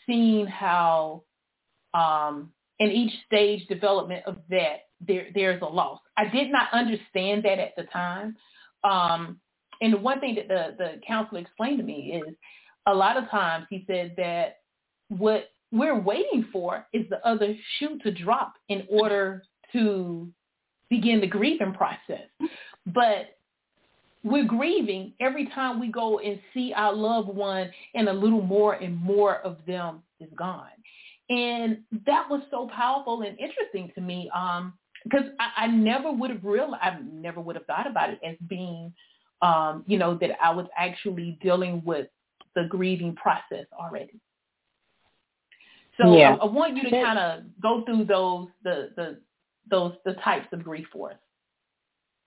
[0.07, 1.23] seeing how
[1.95, 6.01] um, in each stage development of that, there there's a loss.
[6.17, 8.37] I did not understand that at the time.
[8.85, 9.41] Um,
[9.81, 12.35] and the one thing that the, the counselor explained to me is
[12.87, 14.59] a lot of times he said that
[15.09, 20.29] what we're waiting for is the other shoe to drop in order to
[20.89, 22.29] begin the grieving process.
[22.87, 23.37] But
[24.23, 28.75] we're grieving every time we go and see our loved one and a little more
[28.75, 30.69] and more of them is gone.
[31.29, 34.31] And that was so powerful and interesting to me.
[34.35, 34.75] Um,
[35.09, 38.37] because I, I never would have realized, I never would have thought about it as
[38.49, 38.93] being,
[39.43, 42.09] um, you know, that I was actually dealing with
[42.55, 44.19] the grieving process already.
[46.01, 46.35] So yeah.
[46.35, 49.19] I, I want you to kind of go through those the the
[49.71, 51.19] those the types of grief for us.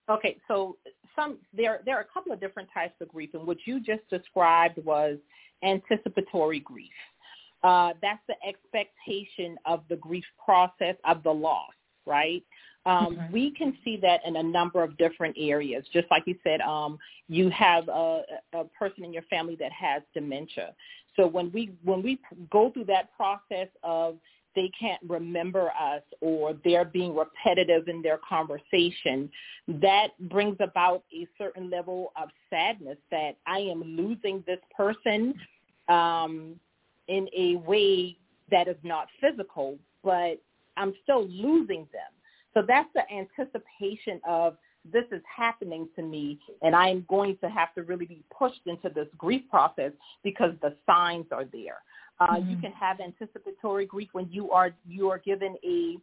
[0.10, 0.78] Okay, so
[1.16, 4.08] some there there are a couple of different types of grief, and what you just
[4.10, 5.18] described was
[5.64, 6.90] anticipatory grief.
[7.64, 11.74] Uh, that's the expectation of the grief process of the loss,
[12.10, 12.44] right?
[12.86, 13.34] Um, mm-hmm.
[13.34, 15.86] We can see that in a number of different areas.
[15.94, 20.02] Just like you said, um, you have a, a person in your family that has
[20.14, 20.74] dementia.
[21.16, 22.20] So when we when we
[22.50, 24.18] go through that process of
[24.56, 29.30] they can't remember us or they're being repetitive in their conversation,
[29.68, 35.36] that brings about a certain level of sadness that I am losing this person
[35.88, 36.56] um,
[37.08, 38.18] in a way
[38.50, 40.42] that is not physical, but
[40.80, 42.12] I'm still losing them.
[42.54, 44.58] So that's the anticipation of
[44.92, 48.90] this is happening to me and I'm going to have to really be pushed into
[48.90, 49.92] this grief process
[50.24, 51.80] because the signs are there.
[52.20, 52.50] Uh, mm-hmm.
[52.50, 55.98] You can have anticipatory grief when you are you are given a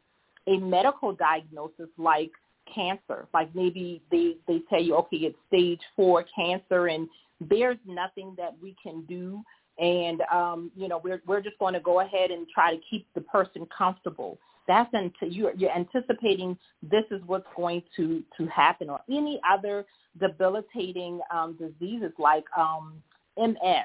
[0.48, 2.30] a medical diagnosis like
[2.72, 3.26] cancer.
[3.34, 7.08] Like maybe they they tell you, okay, it's stage four cancer, and
[7.40, 9.42] there's nothing that we can do,
[9.78, 13.06] and um, you know we're we're just going to go ahead and try to keep
[13.14, 18.90] the person comfortable that's until you're, you're anticipating this is what's going to, to happen
[18.90, 19.84] or any other
[20.20, 22.94] debilitating um, diseases like um,
[23.38, 23.84] MS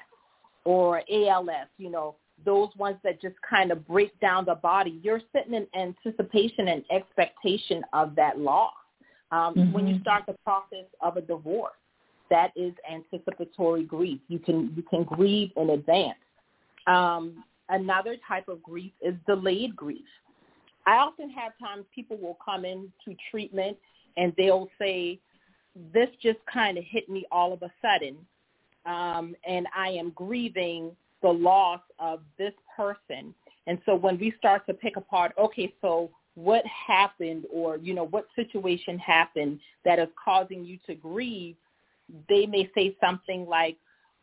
[0.64, 2.16] or ALS, you know,
[2.46, 5.00] those ones that just kind of break down the body.
[5.04, 8.74] You're sitting in anticipation and expectation of that loss.
[9.32, 9.74] Um, mm-hmm.
[9.74, 10.02] When you mm-hmm.
[10.02, 11.74] start the process of a divorce,
[12.30, 14.20] that is anticipatory grief.
[14.28, 16.18] You can you can grieve in advance.
[16.88, 20.02] Um, another type of grief is delayed grief.
[20.86, 23.78] I often have times people will come into treatment
[24.18, 25.20] and they'll say,
[25.94, 28.18] this just kind of hit me all of a sudden,
[28.86, 33.34] um, and I am grieving the loss of this person.
[33.68, 38.08] And so when we start to pick apart, okay, so what happened or, you know,
[38.08, 41.56] what situation happened that is causing you to grieve,
[42.28, 43.78] they may say something like,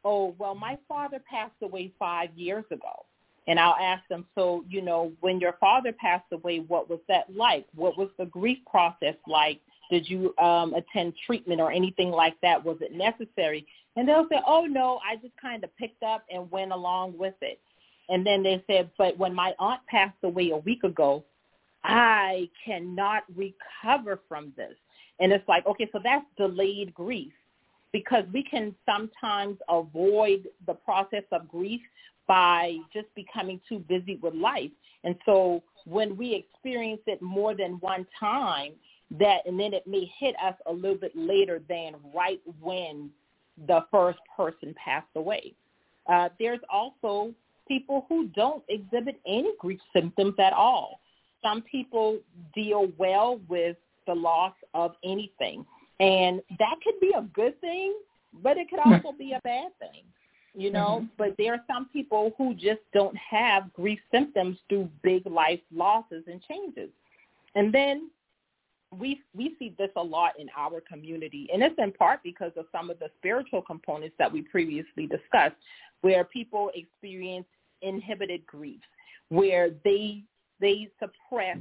[0.05, 3.07] oh, well, my father passed away five years ago.
[3.49, 7.25] And I'll ask them, so, you know, when your father passed away, what was that
[7.35, 7.67] like?
[7.75, 9.59] What was the grief process like?
[9.91, 12.63] Did you um, attend treatment or anything like that?
[12.63, 13.67] Was it necessary?
[13.97, 17.35] And they'll say, oh, no, I just kind of picked up and went along with
[17.41, 17.59] it.
[18.11, 21.25] And then they said, but when my aunt passed away a week ago,
[21.85, 24.75] I cannot recover from this.
[25.21, 27.33] And it's like, okay, so that's delayed grief
[27.93, 31.81] because we can sometimes avoid the process of grief
[32.29, 34.71] by just becoming too busy with life.
[35.03, 38.73] And so when we experience it more than one time,
[39.19, 43.11] that and then it may hit us a little bit later than right when
[43.67, 45.55] the first person passed away.
[46.07, 47.33] Uh, there's also
[47.67, 51.01] people who don't exhibit any grief symptoms at all.
[51.43, 52.19] Some people
[52.55, 53.77] deal well with
[54.07, 55.65] the loss of anything.
[56.01, 57.95] And that could be a good thing,
[58.43, 60.05] but it could also be a bad thing
[60.59, 61.07] you know, mm-hmm.
[61.17, 66.25] but there are some people who just don't have grief symptoms through big life losses
[66.27, 66.91] and changes.
[67.55, 68.11] And then
[68.99, 72.67] we we see this a lot in our community, and it's in part because of
[72.73, 75.55] some of the spiritual components that we previously discussed,
[76.01, 77.47] where people experience
[77.83, 78.81] inhibited grief,
[79.29, 80.25] where they
[80.59, 81.59] they suppress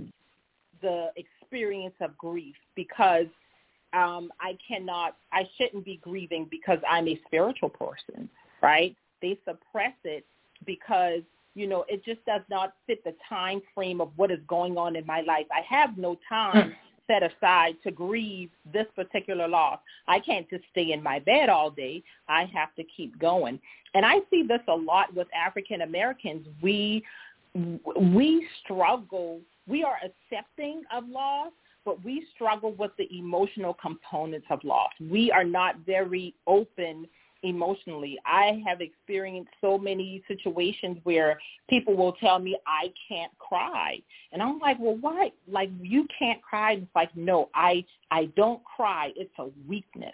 [0.81, 3.27] the experience of grief because
[3.93, 8.29] um, I cannot, I shouldn't be grieving because I'm a spiritual person
[8.67, 8.95] right?
[9.21, 10.25] They suppress it
[10.65, 11.21] because
[11.55, 14.95] you know it just does not fit the time frame of what is going on
[14.95, 15.45] in my life.
[15.51, 16.73] I have no time hmm.
[17.07, 19.79] set aside to grieve this particular loss.
[20.07, 22.03] I can't just stay in my bed all day.
[22.27, 23.59] I have to keep going.
[23.93, 26.45] And I see this a lot with African Americans.
[26.61, 27.03] We
[28.13, 29.39] we struggle.
[29.65, 31.51] We are accepting of loss,
[31.85, 34.91] but we struggle with the emotional components of loss.
[34.99, 37.07] We are not very open
[37.43, 38.17] emotionally.
[38.25, 43.99] I have experienced so many situations where people will tell me I can't cry.
[44.31, 45.31] And I'm like, well, why?
[45.47, 46.73] Like, you can't cry?
[46.73, 49.11] It's like, no, I, I don't cry.
[49.15, 50.13] It's a weakness.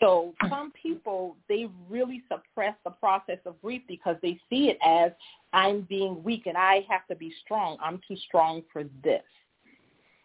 [0.00, 5.12] So some people, they really suppress the process of grief because they see it as
[5.52, 7.78] I'm being weak and I have to be strong.
[7.82, 9.22] I'm too strong for this.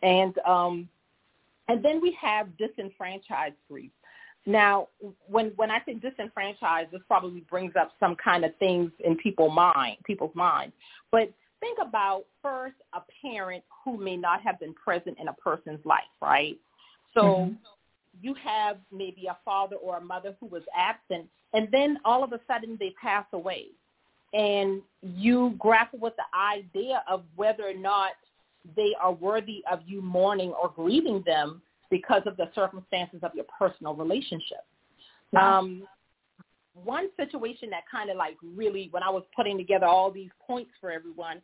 [0.04, 0.90] And um,
[1.70, 3.92] and then we have disenfranchised grief.
[4.46, 4.90] Now,
[5.28, 9.56] when when I say disenfranchised, this probably brings up some kind of things in people's
[9.56, 10.74] mind, people's minds.
[11.12, 11.32] But
[11.62, 16.02] think about first a parent who may not have been present in a person's life,
[16.22, 16.58] right?
[17.14, 17.54] So mm-hmm.
[18.22, 22.34] you have maybe a father or a mother who was absent, and then all of
[22.34, 23.68] a sudden they pass away,
[24.34, 28.12] and you grapple with the idea of whether or not
[28.76, 31.62] they are worthy of you mourning or grieving them
[31.94, 34.66] because of the circumstances of your personal relationship.
[35.40, 35.84] Um,
[36.74, 40.72] one situation that kind of like really, when I was putting together all these points
[40.82, 41.40] for everyone,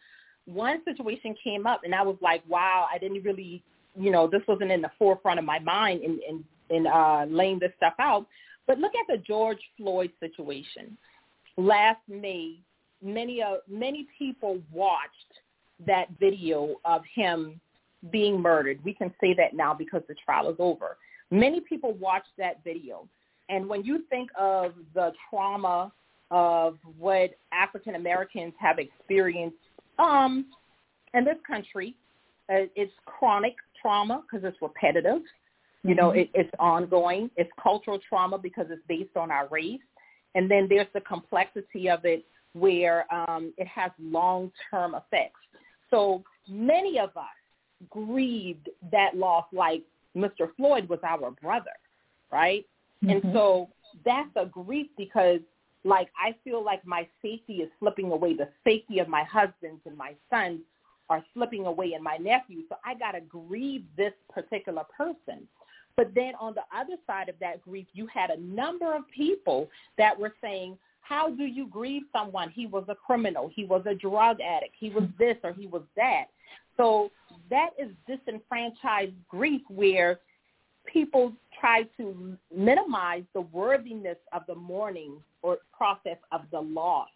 [0.45, 3.62] one situation came up and I was like, wow, I didn't really,
[3.95, 6.43] you know, this wasn't in the forefront of my mind in, in,
[6.76, 8.26] in uh, laying this stuff out.
[8.66, 10.97] But look at the George Floyd situation.
[11.58, 12.56] Last May,
[13.04, 15.14] many, uh, many people watched
[15.86, 17.62] that video of him
[18.12, 18.80] being murdered.
[18.84, 20.97] We can say that now because the trial is over.
[21.32, 23.08] Many people watched that video.
[23.50, 25.91] And when you think of the trauma
[26.32, 29.58] of what African Americans have experienced
[29.97, 30.45] um,
[31.14, 31.95] in this country,
[32.50, 35.22] uh, it's chronic trauma because it's repetitive.
[35.84, 36.20] You know, mm-hmm.
[36.20, 37.32] it, it's ongoing.
[37.38, 39.80] It's cultural trauma because it's based on our race.
[40.36, 45.39] And then there's the complexity of it where um, it has long-term effects.
[45.89, 47.26] So many of us
[47.90, 49.84] grieved that loss like
[50.16, 50.50] Mr.
[50.58, 51.72] Floyd was our brother,
[52.32, 52.66] right?
[53.04, 53.12] Mm-hmm.
[53.12, 53.70] And so
[54.06, 55.40] that's a grief because
[55.86, 58.36] like I feel like my safety is slipping away.
[58.36, 60.60] The safety of my husbands and my sons
[61.10, 62.66] are slipping away and my nephews.
[62.70, 65.48] So I got to grieve this particular person.
[65.96, 69.70] But then on the other side of that grief, you had a number of people
[69.98, 72.50] that were saying, how do you grieve someone?
[72.52, 73.50] He was a criminal.
[73.54, 74.76] He was a drug addict.
[74.80, 76.26] He was this or he was that.
[76.78, 77.12] So
[77.50, 80.20] that is disenfranchised grief where
[80.86, 87.10] people try to minimize the worthiness of the mourning or process of the loss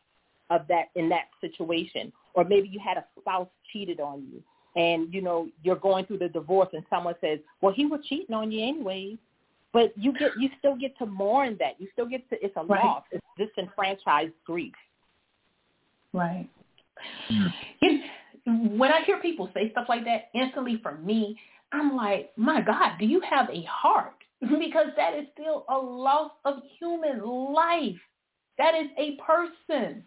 [0.50, 2.12] of that in that situation.
[2.34, 4.44] Or maybe you had a spouse cheated on you.
[4.76, 8.34] and you know you're going through the divorce and someone says, "Well, he was cheating
[8.34, 9.18] on you anyway,"
[9.72, 11.80] but you get you still get to mourn that.
[11.80, 12.84] You still get to it's a right.
[12.84, 13.04] loss.
[13.12, 14.74] It's disenfranchised grief.
[16.12, 16.50] Right.
[17.30, 17.54] Mm.
[18.46, 21.40] When I hear people say stuff like that, instantly for me,
[21.72, 24.14] I'm like, my God, do you have a heart?
[24.42, 28.00] because that is still a loss of human life.
[28.58, 30.04] That is a person.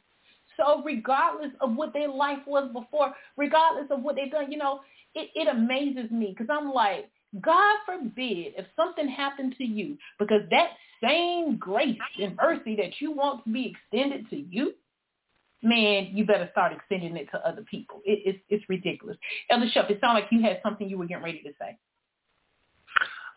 [0.57, 4.81] So regardless of what their life was before, regardless of what they've done, you know,
[5.15, 7.11] it, it amazes me because I'm like,
[7.41, 10.71] God forbid if something happened to you because that
[11.03, 14.75] same grace and mercy that you want to be extended to you,
[15.63, 18.01] man, you better start extending it to other people.
[18.05, 19.17] It, it's it's ridiculous.
[19.51, 21.77] Elder Shuff, it sounded like you had something you were getting ready to say.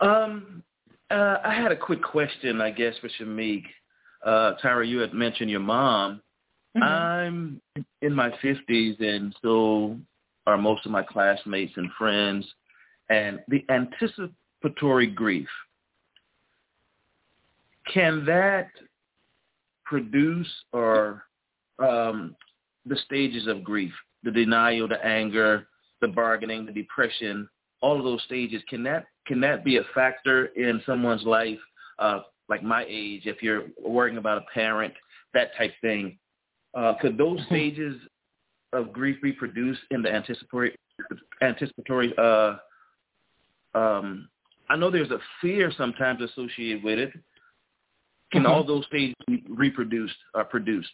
[0.02, 0.64] Um,
[1.12, 3.64] uh, I had a quick question, I guess, for Shameek.
[4.26, 6.22] Uh, Tyra, you had mentioned your mom.
[6.78, 6.84] Mm-hmm.
[6.84, 7.62] I'm
[8.02, 9.98] in my 50s, and so
[10.46, 12.46] are most of my classmates and friends.
[13.10, 15.48] And the anticipatory grief,
[17.92, 18.70] can that
[19.84, 21.24] produce or
[21.82, 22.36] um,
[22.86, 25.68] the stages of grief, the denial, the anger,
[26.02, 27.48] the bargaining, the depression,
[27.82, 31.60] all of those stages, can that can that be a factor in someone's life,
[32.00, 34.94] uh, like my age, if you're worrying about a parent,
[35.34, 36.18] that type thing?
[36.74, 37.96] Uh, could those stages
[38.74, 40.76] of grief be produced in the anticipatory
[41.42, 42.56] anticipatory uh,
[43.76, 44.30] um,
[44.70, 47.12] I know there's a fear sometimes associated with it.
[48.32, 48.52] Can mm-hmm.
[48.52, 50.92] all those stages be reproduced or produced?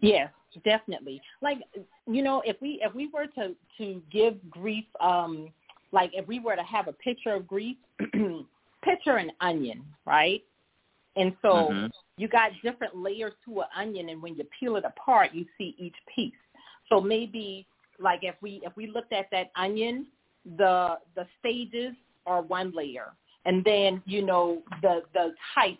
[0.00, 0.30] Yes,
[0.64, 1.20] definitely.
[1.42, 1.58] Like
[2.06, 5.48] you know, if we if we were to to give grief um
[5.92, 7.76] like if we were to have a picture of grief,
[8.84, 10.42] picture an onion, right?
[11.16, 11.86] And so mm-hmm.
[12.18, 15.74] you got different layers to an onion, and when you peel it apart, you see
[15.78, 16.34] each piece.
[16.88, 17.66] So maybe
[17.98, 20.06] like if we if we looked at that onion,
[20.58, 21.94] the the stages
[22.26, 23.14] are one layer,
[23.44, 25.78] and then you know the the type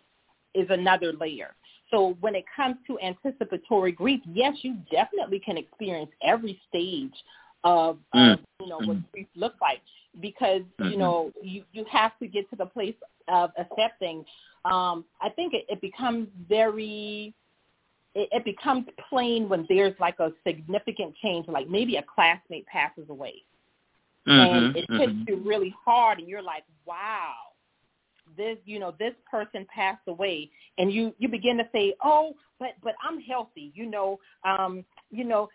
[0.55, 1.55] is another layer.
[1.91, 7.15] So when it comes to anticipatory grief, yes, you definitely can experience every stage
[7.65, 8.35] of, mm.
[8.35, 9.81] of you know what grief looks like
[10.21, 10.91] because mm-hmm.
[10.91, 12.95] you know you you have to get to the place
[13.29, 14.25] of accepting.
[14.65, 17.35] Um, I think it, it becomes very
[18.15, 23.09] it, it becomes plain when there's like a significant change, like maybe a classmate passes
[23.09, 23.43] away,
[24.27, 24.57] mm-hmm.
[24.57, 25.23] and it hits mm-hmm.
[25.29, 27.35] you really hard, and you're like, wow,
[28.37, 30.51] this you know this person passed away.
[30.79, 35.25] And you you begin to say oh but but i'm healthy you know um you
[35.25, 35.49] know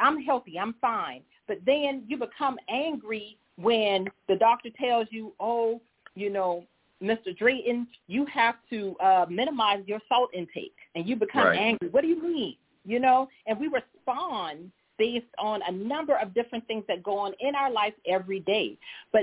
[0.00, 1.22] i'm healthy i'm fine.
[1.46, 5.80] But then you become angry when the doctor tells you oh
[6.14, 6.64] you know
[7.02, 10.76] mr drayton you have to uh minimize your salt intake.
[10.94, 11.58] And you become right.
[11.58, 11.88] angry.
[11.88, 12.56] What do you mean?
[12.84, 13.28] You know?
[13.46, 17.70] And we respond based on a number of different things that go on in our
[17.70, 18.78] life every day.
[19.12, 19.22] But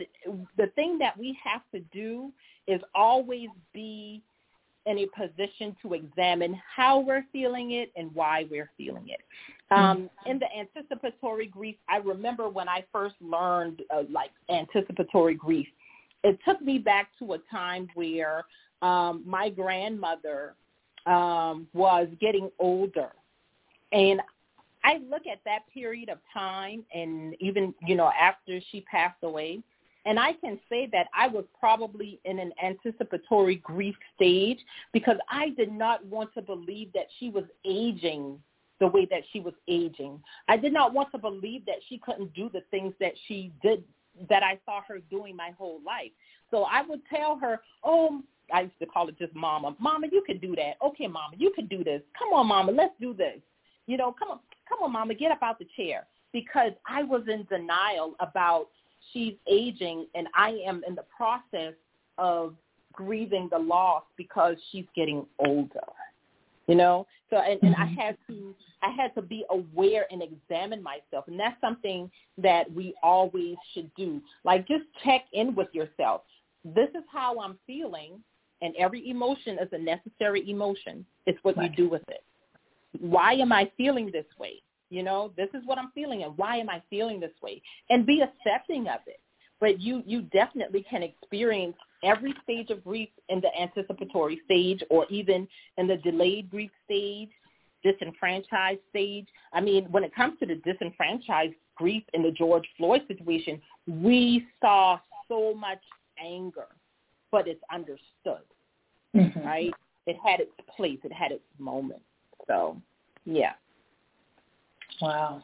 [0.57, 2.31] the thing that we have to do
[2.67, 4.21] is always be
[4.85, 9.19] in a position to examine how we're feeling it and why we're feeling it.
[9.69, 15.67] Um, in the anticipatory grief, I remember when I first learned uh, like anticipatory grief,
[16.23, 18.43] it took me back to a time where
[18.81, 20.55] um, my grandmother
[21.05, 23.11] um, was getting older.
[23.91, 24.21] And
[24.83, 29.61] I look at that period of time and even, you know, after she passed away,
[30.05, 34.59] and I can say that I was probably in an anticipatory grief stage
[34.93, 38.39] because I did not want to believe that she was aging
[38.79, 40.19] the way that she was aging.
[40.47, 43.83] I did not want to believe that she couldn't do the things that she did
[44.29, 46.11] that I saw her doing my whole life.
[46.49, 49.75] So I would tell her, "Oh, I used to call it just mama.
[49.79, 50.77] Mama, you could do that.
[50.81, 52.01] Okay, mama, you could do this.
[52.17, 53.39] Come on, mama, let's do this.
[53.85, 57.27] You know, come on, come on, mama, get up out the chair." Because I was
[57.27, 58.69] in denial about
[59.11, 61.73] she's aging and I am in the process
[62.17, 62.55] of
[62.93, 65.79] grieving the loss because she's getting older.
[66.67, 67.07] You know?
[67.29, 67.99] So and, and I mm-hmm.
[67.99, 71.25] had to I had to be aware and examine myself.
[71.27, 74.21] And that's something that we always should do.
[74.43, 76.21] Like just check in with yourself.
[76.63, 78.21] This is how I'm feeling
[78.61, 81.05] and every emotion is a necessary emotion.
[81.25, 81.69] It's what right.
[81.69, 82.23] you do with it.
[82.99, 84.61] Why am I feeling this way?
[84.91, 87.61] You know, this is what I'm feeling and why am I feeling this way?
[87.89, 89.21] And be accepting of it.
[89.61, 95.05] But you, you definitely can experience every stage of grief in the anticipatory stage or
[95.09, 97.29] even in the delayed grief stage,
[97.83, 99.27] disenfranchised stage.
[99.53, 104.45] I mean, when it comes to the disenfranchised grief in the George Floyd situation, we
[104.59, 105.81] saw so much
[106.21, 106.67] anger,
[107.31, 108.45] but it's understood,
[109.15, 109.39] mm-hmm.
[109.39, 109.73] right?
[110.05, 110.99] It had its place.
[111.03, 112.01] It had its moment.
[112.47, 112.75] So,
[113.25, 113.53] yeah.
[115.01, 115.41] Wow.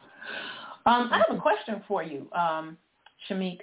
[0.85, 2.77] Um, I have a question for you, um,
[3.29, 3.59] Shameek.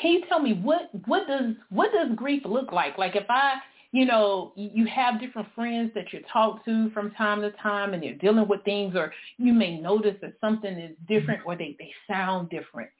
[0.00, 2.98] Can you tell me what what does what does grief look like?
[2.98, 3.54] Like if I
[3.94, 8.02] you know, you have different friends that you talk to from time to time and
[8.02, 11.92] they're dealing with things or you may notice that something is different or they, they
[12.10, 12.90] sound different.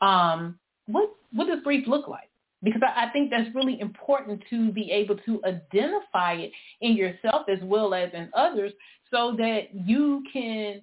[0.00, 2.28] Um, what what does grief look like?
[2.64, 6.50] Because I, I think that's really important to be able to identify it
[6.80, 8.72] in yourself as well as in others
[9.08, 10.82] so that you can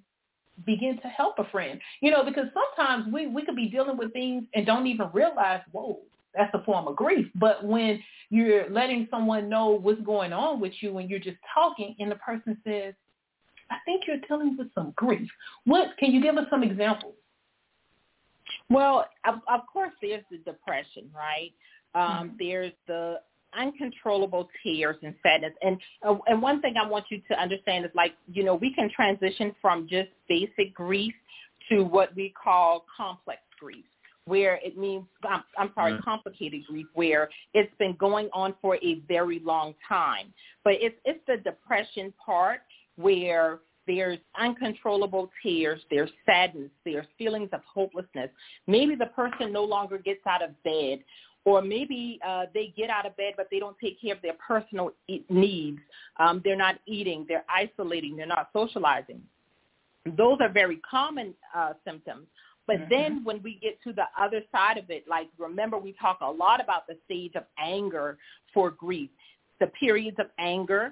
[0.66, 1.80] begin to help a friend.
[2.01, 5.62] You know, because sometimes we, we could be dealing with things and don't even realize,
[5.72, 5.99] whoa,
[6.34, 7.28] that's a form of grief.
[7.36, 11.95] But when you're letting someone know what's going on with you and you're just talking
[11.99, 12.93] and the person says,
[13.70, 15.30] I think you're dealing with some grief.
[15.66, 17.16] What can you give us some examples?
[18.70, 21.51] Well, of, of course, there's the depression, right?
[21.95, 22.36] Um, mm-hmm.
[22.39, 23.20] There's the
[23.58, 25.54] uncontrollable tears and sadness.
[25.62, 25.78] And
[26.08, 28.89] uh, and one thing I want you to understand is like, you know, we can
[28.89, 31.14] transition from just basic grief
[31.70, 33.86] to what we call complex grief
[34.28, 36.04] where it means I'm, I'm sorry, mm-hmm.
[36.04, 40.34] complicated grief, where it's been going on for a very long time.
[40.64, 42.60] But it's it's the depression part
[42.98, 48.30] where there's uncontrollable tears, there's sadness, there's feelings of hopelessness.
[48.68, 51.00] Maybe the person no longer gets out of bed,
[51.48, 54.34] or maybe uh, they get out of bed but they don't take care of their
[54.34, 55.80] personal e- needs.
[56.18, 59.22] Um, they're not eating, they're isolating, they're not socializing.
[60.18, 62.28] Those are very common uh, symptoms.
[62.66, 62.89] But mm-hmm.
[62.89, 66.30] then when we get to the other side of it, like remember we talk a
[66.30, 68.18] lot about the stage of anger
[68.54, 69.10] for grief.
[69.62, 70.91] The periods of anger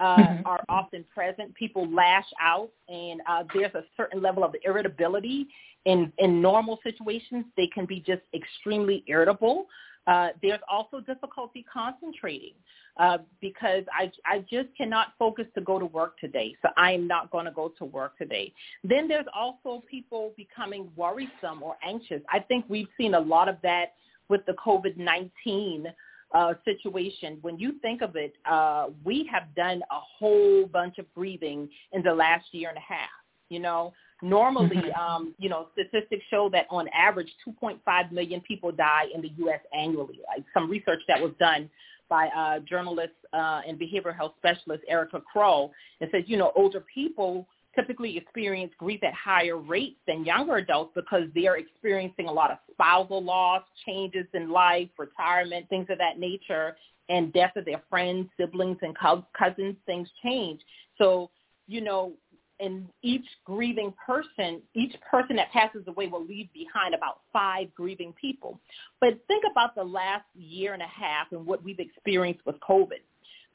[0.00, 0.46] uh, mm-hmm.
[0.46, 1.54] are often present.
[1.54, 5.46] People lash out, and uh, there's a certain level of irritability.
[5.84, 9.66] In in normal situations, they can be just extremely irritable.
[10.08, 12.54] Uh, there's also difficulty concentrating
[12.96, 16.56] uh, because I, I just cannot focus to go to work today.
[16.62, 18.54] So I am not going to go to work today.
[18.82, 22.22] Then there's also people becoming worrisome or anxious.
[22.32, 23.92] I think we've seen a lot of that
[24.30, 25.92] with the COVID-19
[26.34, 27.38] uh, situation.
[27.42, 32.02] When you think of it, uh, we have done a whole bunch of grieving in
[32.02, 33.08] the last year and a half.
[33.48, 35.00] You know, Normally, mm-hmm.
[35.00, 39.60] um, you know, statistics show that on average, 2.5 million people die in the U.S.
[39.72, 40.20] annually.
[40.26, 41.70] Like some research that was done
[42.08, 45.70] by uh, journalist uh, and behavioral health specialist Erica Crow,
[46.00, 47.46] it says, you know, older people
[47.78, 52.50] typically experience grief at higher rates than younger adults because they are experiencing a lot
[52.50, 56.76] of spousal loss, changes in life, retirement, things of that nature,
[57.08, 58.96] and death of their friends, siblings, and
[59.38, 59.76] cousins.
[59.86, 60.60] Things change.
[60.98, 61.30] So,
[61.66, 62.14] you know,
[62.60, 68.12] and each grieving person, each person that passes away will leave behind about five grieving
[68.20, 68.58] people.
[69.00, 73.00] But think about the last year and a half and what we've experienced with COVID.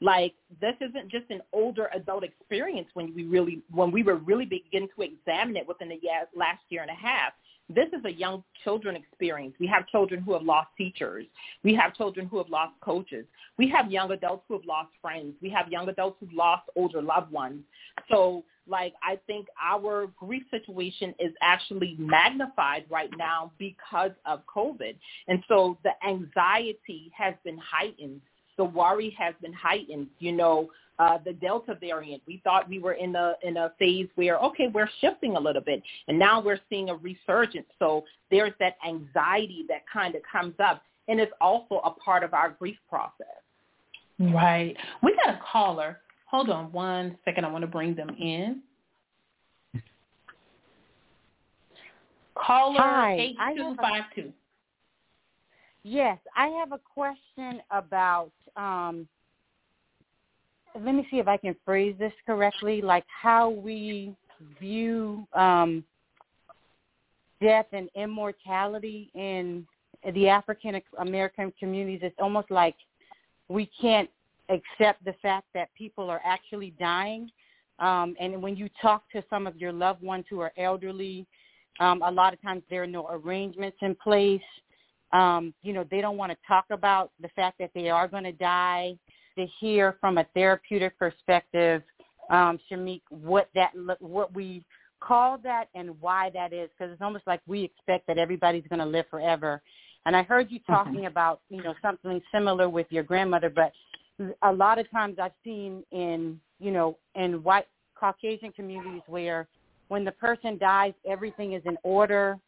[0.00, 4.44] Like this isn't just an older adult experience when we really, when we were really
[4.44, 5.98] begin to examine it within the
[6.36, 7.32] last year and a half.
[7.70, 9.54] This is a young children experience.
[9.58, 11.24] We have children who have lost teachers.
[11.62, 13.24] We have children who have lost coaches.
[13.56, 15.34] We have young adults who have lost friends.
[15.40, 17.62] We have young adults who've lost older loved ones.
[18.10, 24.96] So like I think our grief situation is actually magnified right now because of COVID.
[25.28, 28.20] And so the anxiety has been heightened.
[28.56, 30.08] The worry has been heightened.
[30.18, 34.08] You know, uh, the Delta variant, we thought we were in a in a phase
[34.14, 37.66] where okay, we're shifting a little bit, and now we're seeing a resurgence.
[37.78, 42.34] So there's that anxiety that kind of comes up, and it's also a part of
[42.34, 43.26] our grief process.
[44.18, 44.76] Right.
[45.02, 46.00] We got a caller.
[46.30, 47.44] Hold on one second.
[47.44, 48.62] I want to bring them in.
[52.34, 54.32] Caller Hi, 8252.
[55.86, 59.06] Yes, I have a question about, um,
[60.74, 64.14] let me see if I can phrase this correctly, like how we
[64.58, 65.84] view um,
[67.42, 69.66] death and immortality in
[70.14, 72.00] the African American communities.
[72.02, 72.76] It's almost like
[73.48, 74.08] we can't
[74.48, 77.30] accept the fact that people are actually dying.
[77.78, 81.26] Um, and when you talk to some of your loved ones who are elderly,
[81.78, 84.40] um, a lot of times there are no arrangements in place.
[85.14, 88.24] Um, you know, they don't want to talk about the fact that they are going
[88.24, 88.98] to die.
[89.36, 91.82] To hear from a therapeutic perspective,
[92.30, 94.64] um, Shameek, what that what we
[95.00, 98.78] call that and why that is, because it's almost like we expect that everybody's going
[98.78, 99.60] to live forever.
[100.06, 101.06] And I heard you talking mm-hmm.
[101.06, 103.72] about you know something similar with your grandmother, but
[104.42, 107.66] a lot of times I've seen in you know in white
[107.98, 109.48] Caucasian communities where
[109.88, 112.38] when the person dies, everything is in order.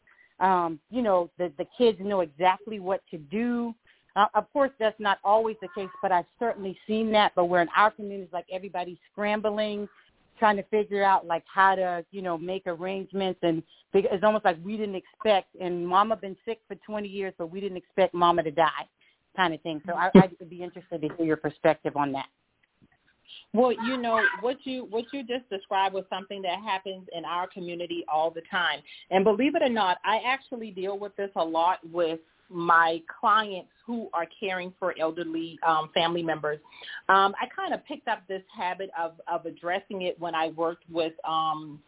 [0.40, 3.74] Um, you know, the, the kids know exactly what to do.
[4.16, 7.32] Uh, of course, that's not always the case, but I've certainly seen that.
[7.34, 9.88] But where in our communities, like everybody's scrambling
[10.38, 13.62] trying to figure out like how to you know make arrangements and
[13.94, 17.60] it's almost like we didn't expect and mama been sick for 20 years but we
[17.60, 18.86] didn't expect mama to die
[19.36, 22.26] kind of thing so I, i'd be interested to hear your perspective on that
[23.52, 27.46] well, you know what you what you just described was something that happens in our
[27.46, 28.80] community all the time.
[29.10, 33.70] And believe it or not, I actually deal with this a lot with my clients
[33.86, 36.58] who are caring for elderly um, family members.
[37.08, 40.84] Um, I kind of picked up this habit of of addressing it when I worked
[40.90, 41.80] with um,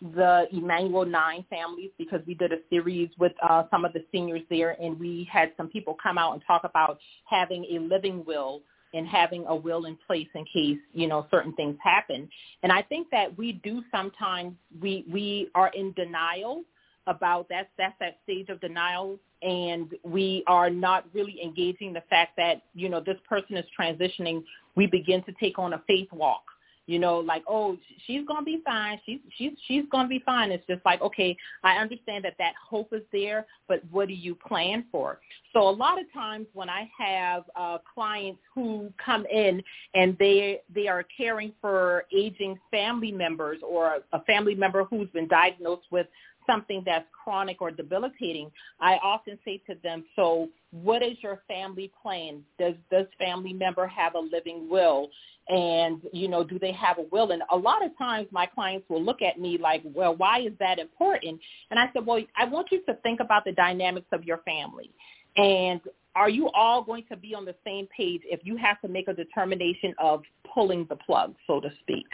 [0.00, 4.42] the Emanuel Nine families because we did a series with uh, some of the seniors
[4.50, 8.60] there, and we had some people come out and talk about having a living will
[8.94, 12.28] and having a will in place in case you know certain things happen.
[12.62, 16.64] And i think that we do sometimes we we are in denial
[17.06, 19.18] about that that's that stage of denial.
[19.42, 24.42] And we are not really engaging the fact that you know this person is transitioning.
[24.74, 26.42] We begin to take on a faith walk
[26.86, 27.76] you know, like, oh,
[28.06, 29.00] she's gonna be fine.
[29.04, 30.52] She's she's she's gonna be fine.
[30.52, 34.34] It's just like, okay, I understand that that hope is there, but what do you
[34.34, 35.20] plan for?
[35.52, 39.62] So a lot of times when I have uh, clients who come in
[39.94, 45.28] and they they are caring for aging family members or a family member who's been
[45.28, 46.06] diagnosed with
[46.46, 51.90] something that's chronic or debilitating, I often say to them, so what is your family
[52.02, 52.42] plan?
[52.58, 55.08] Does this family member have a living will?
[55.48, 57.30] And, you know, do they have a will?
[57.30, 60.52] And a lot of times my clients will look at me like, well, why is
[60.58, 61.40] that important?
[61.70, 64.90] And I said, well, I want you to think about the dynamics of your family.
[65.36, 65.80] And
[66.16, 69.06] are you all going to be on the same page if you have to make
[69.06, 70.22] a determination of
[70.52, 72.06] pulling the plug, so to speak?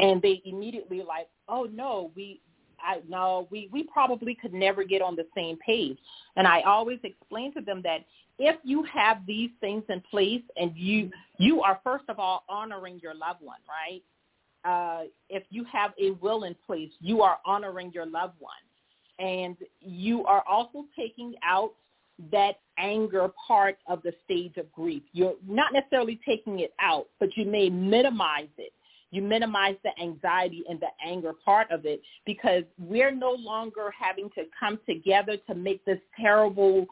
[0.00, 2.40] And they immediately like, oh no, we
[2.86, 5.98] I no, we we probably could never get on the same page.
[6.36, 8.04] And I always explain to them that
[8.38, 13.00] if you have these things in place and you you are first of all honoring
[13.02, 14.02] your loved one, right?
[14.62, 18.52] Uh, if you have a will in place, you are honoring your loved one,
[19.18, 21.72] and you are also taking out
[22.30, 25.02] that anger part of the stage of grief.
[25.12, 28.72] You're not necessarily taking it out, but you may minimize it
[29.10, 34.30] you minimize the anxiety and the anger part of it because we're no longer having
[34.30, 36.86] to come together to make this terrible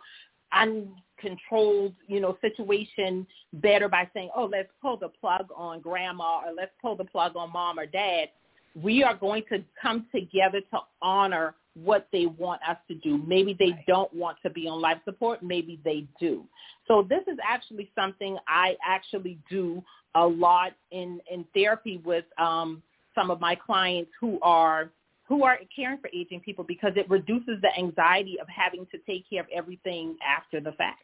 [0.53, 6.53] uncontrolled, you know, situation better by saying, oh, let's pull the plug on grandma or
[6.57, 8.29] let's pull the plug on mom or dad.
[8.75, 13.23] We are going to come together to honor what they want us to do.
[13.27, 13.87] Maybe they right.
[13.87, 15.43] don't want to be on life support.
[15.43, 16.45] Maybe they do.
[16.87, 19.83] So this is actually something I actually do
[20.15, 22.83] a lot in in therapy with um,
[23.15, 24.91] some of my clients who are
[25.25, 29.29] who are caring for aging people because it reduces the anxiety of having to take
[29.29, 31.03] care of everything after the fact.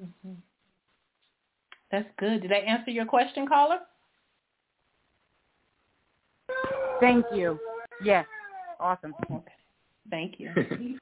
[0.00, 0.32] Mm-hmm.
[1.92, 2.42] That's good.
[2.42, 3.78] Did I answer your question, caller?
[7.00, 7.58] Thank you.
[8.02, 8.26] Yes.
[8.80, 9.14] Awesome.
[9.30, 9.52] Okay.
[10.10, 10.50] Thank you.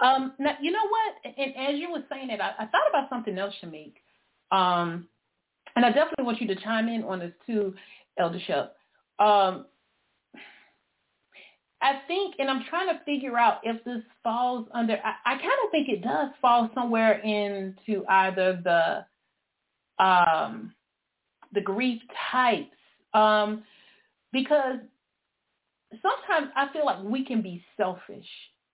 [0.00, 1.34] um, now, you know what?
[1.36, 3.94] And as you were saying it, I, I thought about something else, Shameek.
[4.52, 5.08] Um,
[5.74, 7.74] and I definitely want you to chime in on this too,
[8.18, 8.76] Elder Shep.
[9.18, 9.66] Um,
[11.82, 15.50] I think, and I'm trying to figure out if this falls under, I, I kind
[15.64, 20.72] of think it does fall somewhere into either the, um,
[21.52, 22.00] the grief
[22.32, 22.76] types,
[23.14, 23.62] um,
[24.32, 24.78] because
[25.90, 28.26] sometimes I feel like we can be selfish.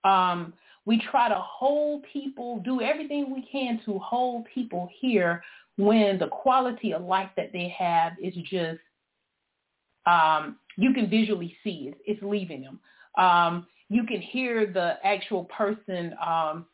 [0.03, 0.53] Um,
[0.85, 5.43] we try to hold people, do everything we can to hold people here
[5.77, 8.79] when the quality of life that they have is just
[10.05, 11.97] um, you can visually see it.
[12.05, 12.79] It's leaving them.
[13.17, 16.65] Um, you can hear the actual person, um,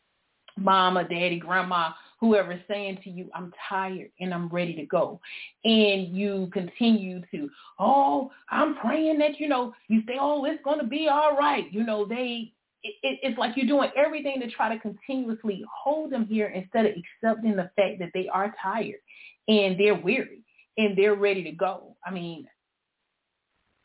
[0.57, 5.19] mama, daddy, grandma, whoever saying to you, I'm tired and I'm ready to go.
[5.63, 7.49] And you continue to,
[7.79, 11.65] oh, I'm praying that, you know, you say, oh, it's going to be all right.
[11.71, 12.53] You know, they
[12.83, 16.93] it, it's like you're doing everything to try to continuously hold them here instead of
[16.93, 18.99] accepting the fact that they are tired
[19.47, 20.43] and they're weary
[20.77, 21.95] and they're ready to go.
[22.05, 22.47] I mean,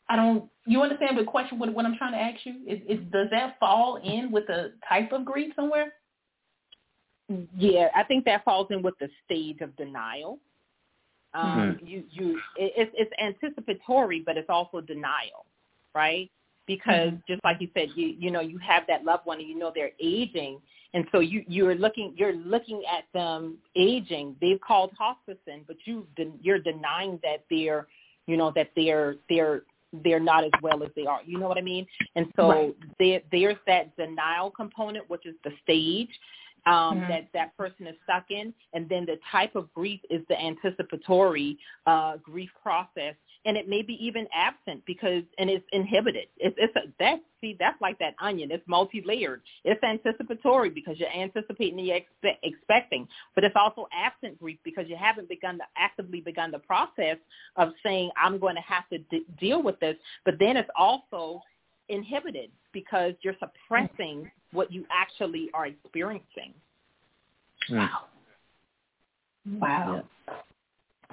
[0.09, 0.49] I don't.
[0.67, 1.59] You understand the question?
[1.59, 4.71] What, what I'm trying to ask you is, is, does that fall in with a
[4.87, 5.93] type of grief somewhere?
[7.57, 10.39] Yeah, I think that falls in with the stage of denial.
[11.33, 11.85] Um, mm-hmm.
[11.85, 15.45] You, you, it, it's, it's anticipatory, but it's also denial,
[15.93, 16.29] right?
[16.67, 17.17] because mm-hmm.
[17.27, 19.71] just like you said, you you know you have that loved one and you know
[19.73, 20.59] they're aging,
[20.93, 24.35] and so you you're looking you're looking at them aging.
[24.41, 26.07] They've called hospice in, but you
[26.41, 27.87] you're denying that they're
[28.27, 29.63] you know that they're they're
[30.03, 31.21] they're not as well as they are.
[31.25, 31.85] You know what I mean?
[32.15, 32.75] And so right.
[32.99, 36.09] there there's that denial component, which is the stage.
[36.65, 37.07] Um, Mhm.
[37.07, 41.57] that that person is stuck in, and then the type of grief is the anticipatory
[41.85, 46.27] uh, grief process, and it may be even absent because and it's inhibited.
[46.37, 48.51] It's it's a, that see that's like that onion.
[48.51, 49.41] It's multi-layered.
[49.63, 54.87] It's anticipatory because you're anticipating and you're expe- expecting, but it's also absent grief because
[54.89, 57.17] you haven't begun to actively begun the process
[57.57, 59.97] of saying I'm going to have to d- deal with this.
[60.23, 61.43] But then it's also
[61.89, 66.53] inhibited because you're suppressing what you actually are experiencing.
[67.69, 67.89] Mm.
[69.59, 70.03] Wow.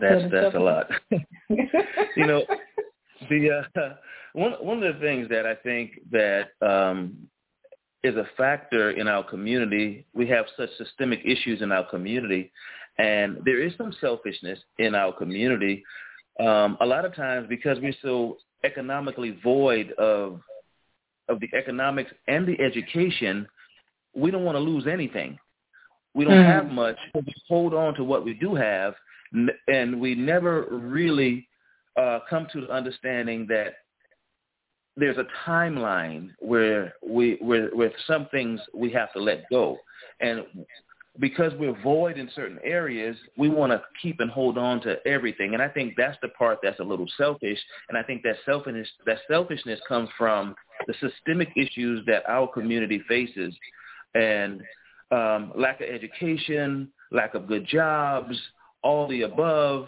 [0.01, 0.90] That's Good that's a lot.
[1.11, 2.45] you know,
[3.28, 3.80] the uh,
[4.32, 7.16] one one of the things that I think that um,
[8.03, 10.07] is a factor in our community.
[10.14, 12.51] We have such systemic issues in our community,
[12.99, 15.84] and there is some selfishness in our community.
[16.40, 20.40] Um, a lot of times because we're so economically void of
[21.28, 23.46] of the economics and the education,
[24.14, 25.38] we don't want to lose anything.
[26.14, 26.46] We don't Mhm.
[26.46, 26.98] have much.
[27.14, 28.94] We hold on to what we do have,
[29.68, 31.48] and we never really
[31.96, 33.74] uh, come to the understanding that
[34.96, 39.78] there's a timeline where we where with some things we have to let go,
[40.20, 40.44] and
[41.18, 45.52] because we're void in certain areas, we want to keep and hold on to everything.
[45.52, 47.58] And I think that's the part that's a little selfish.
[47.88, 50.54] And I think that selfishness that selfishness comes from
[50.86, 53.54] the systemic issues that our community faces,
[54.14, 54.62] and
[55.10, 58.36] um, lack of education, lack of good jobs,
[58.82, 59.86] all the above,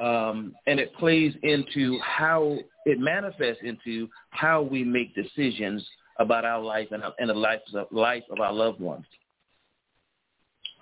[0.00, 5.86] um, and it plays into how it manifests into how we make decisions
[6.18, 9.06] about our life and, and the of, life of our loved ones.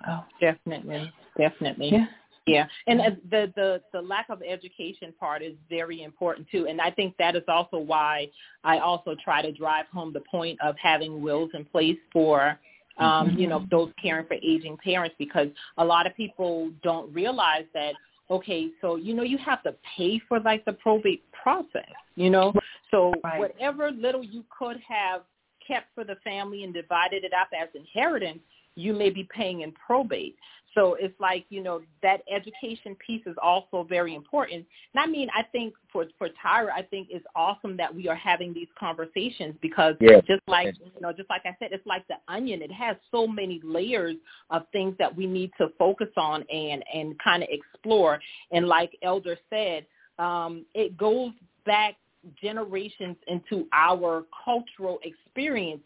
[0.07, 0.24] Wow.
[0.40, 1.90] Definitely, definitely.
[1.92, 2.07] Yeah.
[2.46, 6.78] Yeah, and uh, the the the lack of education part is very important too, and
[6.78, 8.28] I think that is also why
[8.64, 12.59] I also try to drive home the point of having wills in place for
[12.98, 15.48] um, you know those caring for aging parents because
[15.78, 17.94] a lot of people don't realize that
[18.30, 22.52] okay, so you know you have to pay for like the probate process, you know,
[22.90, 23.38] so Right.
[23.38, 25.22] whatever little you could have
[25.66, 28.40] kept for the family and divided it up as inheritance,
[28.77, 30.37] you may be paying in probate.
[30.75, 34.66] So it's like, you know, that education piece is also very important.
[34.93, 38.16] And I mean, I think for for Tyra, I think it's awesome that we are
[38.16, 40.20] having these conversations because Yeah.
[40.22, 42.61] just like you know, just like I said, it's like the onion.
[42.61, 44.16] It has so many layers
[44.51, 48.20] of things that we need to focus on and and kind of explore.
[48.51, 49.87] And like Elder said,
[50.18, 51.33] um, it goes
[51.64, 51.97] back
[52.41, 55.83] generations into our cultural experience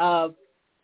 [0.00, 0.34] of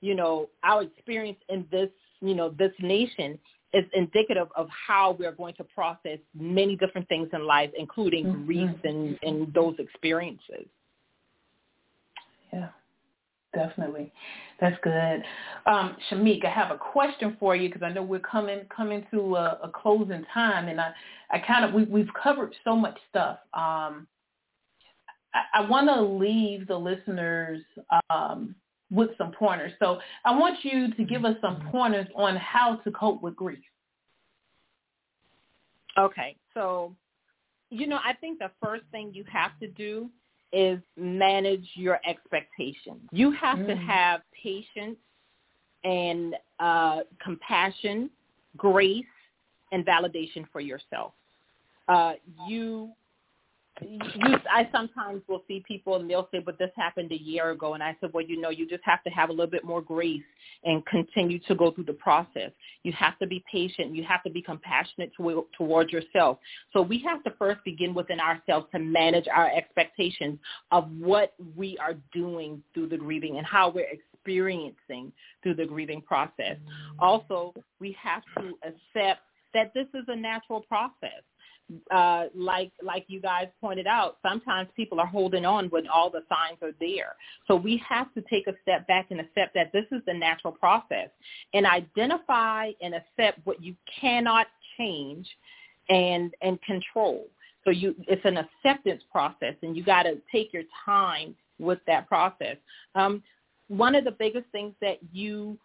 [0.01, 1.91] you know our experience in this
[2.21, 3.39] you know this nation
[3.75, 8.47] is indicative of how we're going to process many different things in life including Mhm.
[8.47, 10.67] grief and and those experiences
[12.53, 12.71] Yeah,
[13.55, 14.11] definitely.
[14.61, 15.23] That's good.
[15.67, 19.37] Um, Shameek, I have a question for you because I know we're coming coming to
[19.37, 20.93] a, a closing time, and I,
[21.31, 23.39] I kind of we, we've covered so much stuff.
[23.53, 24.07] Um,
[25.35, 27.63] I, I want to leave the listeners
[28.11, 28.55] um,
[28.91, 29.73] with some pointers.
[29.79, 33.59] So I want you to give us some pointers on how to cope with grief.
[35.99, 36.95] Okay, so
[37.71, 40.09] you know, I think the first thing you have to do
[40.53, 43.03] is manage your expectations.
[43.13, 43.87] You have to Mm.
[43.87, 44.99] have patience
[45.85, 48.11] and uh, compassion,
[48.57, 49.05] grace,
[49.73, 51.13] and validation for yourself.
[51.89, 52.15] Uh,
[52.47, 52.93] you,
[53.83, 57.75] you, I sometimes will see people and they'll say, "But this happened a year ago,"
[57.75, 59.83] and I said, "Well, you know, you just have to have a little bit more
[59.83, 60.23] grace
[60.65, 62.51] and continue to go through the process.
[62.83, 63.95] You have to be patient.
[63.95, 66.39] You have to be compassionate to, towards yourself.
[66.73, 70.39] So we have to first begin within ourselves to manage our expectations
[70.71, 75.13] of what we are doing through the grieving and how we're experiencing
[75.43, 76.57] through the grieving process.
[76.57, 77.01] Mm-hmm.
[77.01, 79.23] Also, we have to accept
[79.55, 81.23] that this is a natural process.
[81.91, 86.23] Uh, like like you guys pointed out, sometimes people are holding on when all the
[86.29, 87.15] signs are there.
[87.47, 90.53] So we have to take a step back and accept that this is the natural
[90.53, 91.11] process
[91.53, 94.47] and identify and accept what you cannot
[94.79, 95.29] change
[95.91, 97.27] and and control.
[97.65, 102.09] So you it's an acceptance process and you got to take your time with that
[102.09, 102.57] process.
[102.95, 103.23] Um,
[103.69, 105.59] one of the biggest things that you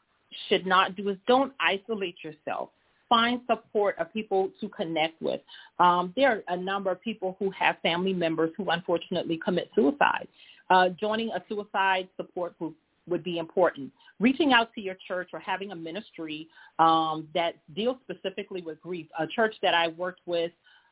[0.50, 2.70] should not do is don't isolate yourself
[3.10, 5.42] find support of people to connect with.
[5.80, 10.28] Um, there are a number of people who have family members who unfortunately commit suicide.
[10.70, 12.76] Uh, joining a suicide support group
[13.08, 13.92] would be important.
[14.20, 16.48] Reaching out to your church or having a ministry
[16.80, 19.08] um, that deals specifically with grief.
[19.20, 20.52] A church that I worked with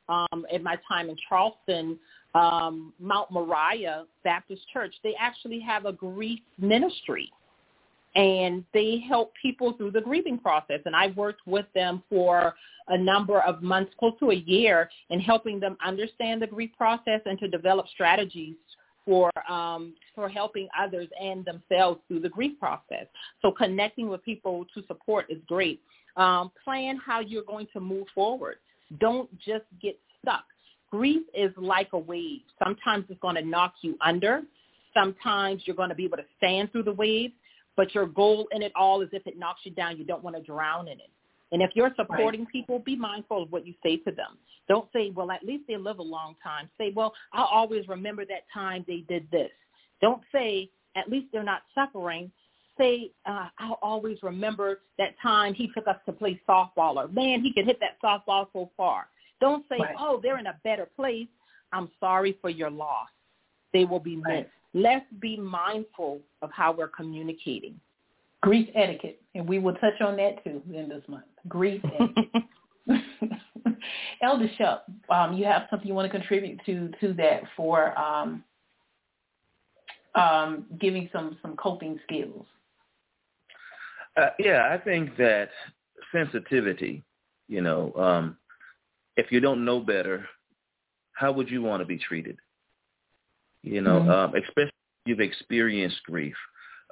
[0.10, 1.98] um, in my time in Charleston,
[2.36, 7.32] um, Mount Moriah Baptist Church, they actually have a grief ministry
[8.16, 10.80] and they help people through the grieving process.
[10.86, 12.54] And I've worked with them for
[12.88, 17.22] a number of months, close to a year, in helping them understand the grief process
[17.26, 18.56] and to develop strategies
[19.06, 23.08] for um, for helping others and themselves through the grief process.
[23.42, 25.82] So connecting with people to support is great.
[26.18, 28.58] Um, plan how you're going to move forward.
[29.00, 30.44] Don't just get stuck.
[30.92, 32.42] Grief is like a wave.
[32.62, 34.42] Sometimes it's going to knock you under.
[34.94, 37.32] Sometimes you're going to be able to stand through the wave.
[37.78, 40.36] But your goal in it all is if it knocks you down, you don't want
[40.36, 41.10] to drown in it.
[41.52, 42.52] And if you're supporting right.
[42.52, 44.38] people, be mindful of what you say to them.
[44.70, 46.70] Don't say, well, at least they live a long time.
[46.78, 49.52] Say, well, I'll always remember that time they did this.
[50.02, 52.32] Don't say, at least they're not suffering.
[52.78, 57.42] Say, uh, I'll always remember that time he took us to play softball or, man,
[57.42, 59.08] he could hit that softball so far.
[59.42, 59.96] Don't say, right.
[60.00, 61.28] oh, they're in a better place.
[61.74, 63.10] I'm sorry for your loss.
[63.74, 64.28] They will be missed.
[64.28, 64.50] Right.
[64.74, 67.80] Let's be mindful of how we're communicating.
[68.42, 71.26] Grief etiquette, and we will touch on that too in this month.
[71.48, 72.44] Grief etiquette.
[74.22, 78.44] Elder Shep, um, you have something you want to contribute to to that for um,
[80.16, 82.46] um, giving some some coping skills.
[84.18, 85.50] Uh, yeah, I think that
[86.12, 87.04] sensitivity.
[87.48, 88.38] You know, um,
[89.18, 90.26] if you don't know better,
[91.14, 92.38] how would you want to be treated?
[93.64, 94.10] You know, mm-hmm.
[94.10, 96.36] um, especially if you've experienced grief.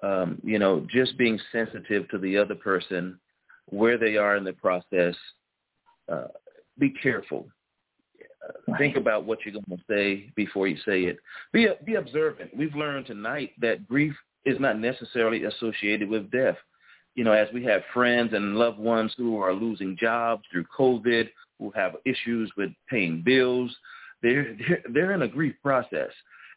[0.01, 3.19] Um, you know, just being sensitive to the other person,
[3.65, 5.15] where they are in the process.
[6.11, 6.27] Uh,
[6.77, 7.47] be careful.
[8.67, 8.77] Uh.
[8.77, 11.17] Think about what you're going to say before you say it.
[11.53, 12.55] Be be observant.
[12.55, 14.15] We've learned tonight that grief
[14.45, 16.57] is not necessarily associated with death.
[17.15, 21.29] You know, as we have friends and loved ones who are losing jobs through COVID,
[21.59, 23.75] who have issues with paying bills,
[24.21, 26.11] they're they're, they're in a grief process.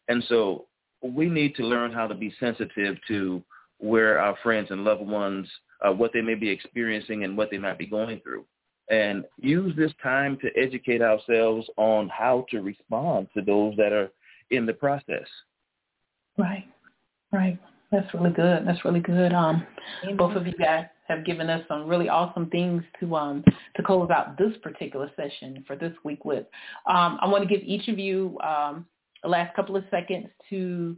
[0.07, 0.65] And so
[1.01, 3.43] we need to learn how to be sensitive to
[3.79, 5.47] where our friends and loved ones,
[5.85, 8.45] uh, what they may be experiencing and what they might be going through.
[8.89, 14.09] And use this time to educate ourselves on how to respond to those that are
[14.51, 15.27] in the process.
[16.37, 16.65] Right,
[17.31, 17.59] right.
[17.91, 18.65] That's really good.
[18.65, 19.33] That's really good.
[19.33, 19.65] Um,
[20.17, 23.43] both of you guys have given us some really awesome things to um
[23.75, 26.45] to close out this particular session for this week with.
[26.87, 28.85] Um, I want to give each of you um,
[29.23, 30.97] the last couple of seconds to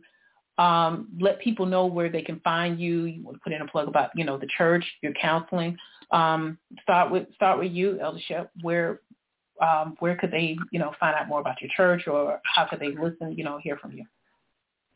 [0.57, 3.05] um, let people know where they can find you.
[3.05, 5.77] You want to put in a plug about, you know, the church, your counseling.
[6.11, 8.51] Um, start with start with you, Elder Shep.
[8.61, 9.01] Where
[9.61, 12.79] um, where could they, you know, find out more about your church, or how could
[12.79, 14.05] they listen, you know, hear from you?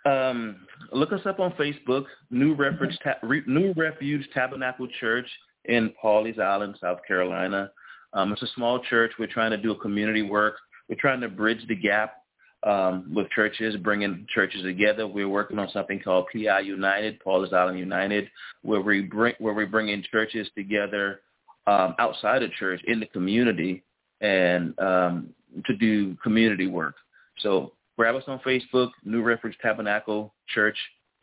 [0.09, 5.27] Um, look us up on Facebook, New Refuge, Ta- Re- New Refuge Tabernacle Church
[5.65, 7.69] in Pawleys Island, South Carolina.
[8.13, 9.11] Um, it's a small church.
[9.19, 10.55] We're trying to do a community work.
[10.87, 12.18] We're trying to bridge the gap
[12.63, 15.07] um, with churches, bringing churches together.
[15.07, 18.29] We're working on something called PI United, Pawleys Island United,
[18.63, 21.21] where we bring where we bring in churches together
[21.67, 23.83] um, outside of church in the community
[24.21, 25.29] and um,
[25.65, 26.95] to do community work.
[27.39, 30.77] So grab us on Facebook, New Refuge Tabernacle Church,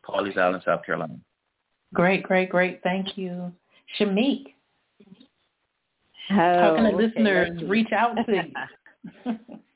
[0.04, 1.16] Pawleys Island, South Carolina.
[1.94, 2.80] Great, great, great.
[2.82, 3.52] Thank you,
[3.98, 4.54] Shameek.
[6.28, 8.42] Oh, How can the okay, listeners reach out to you?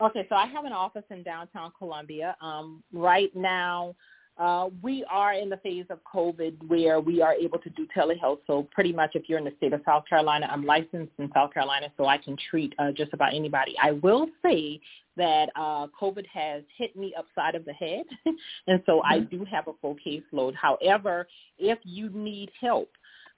[0.00, 2.36] okay, so I have an office in downtown Columbia.
[2.40, 3.94] Um, right now,
[4.40, 8.38] uh, we are in the phase of COVID where we are able to do telehealth.
[8.46, 11.52] So pretty much if you're in the state of South Carolina, I'm licensed in South
[11.52, 13.74] Carolina, so I can treat uh, just about anybody.
[13.82, 14.80] I will say
[15.18, 18.04] that uh, COVID has hit me upside of the head,
[18.66, 19.12] and so mm-hmm.
[19.12, 20.54] I do have a full caseload.
[20.54, 21.28] However,
[21.58, 22.90] if you need help,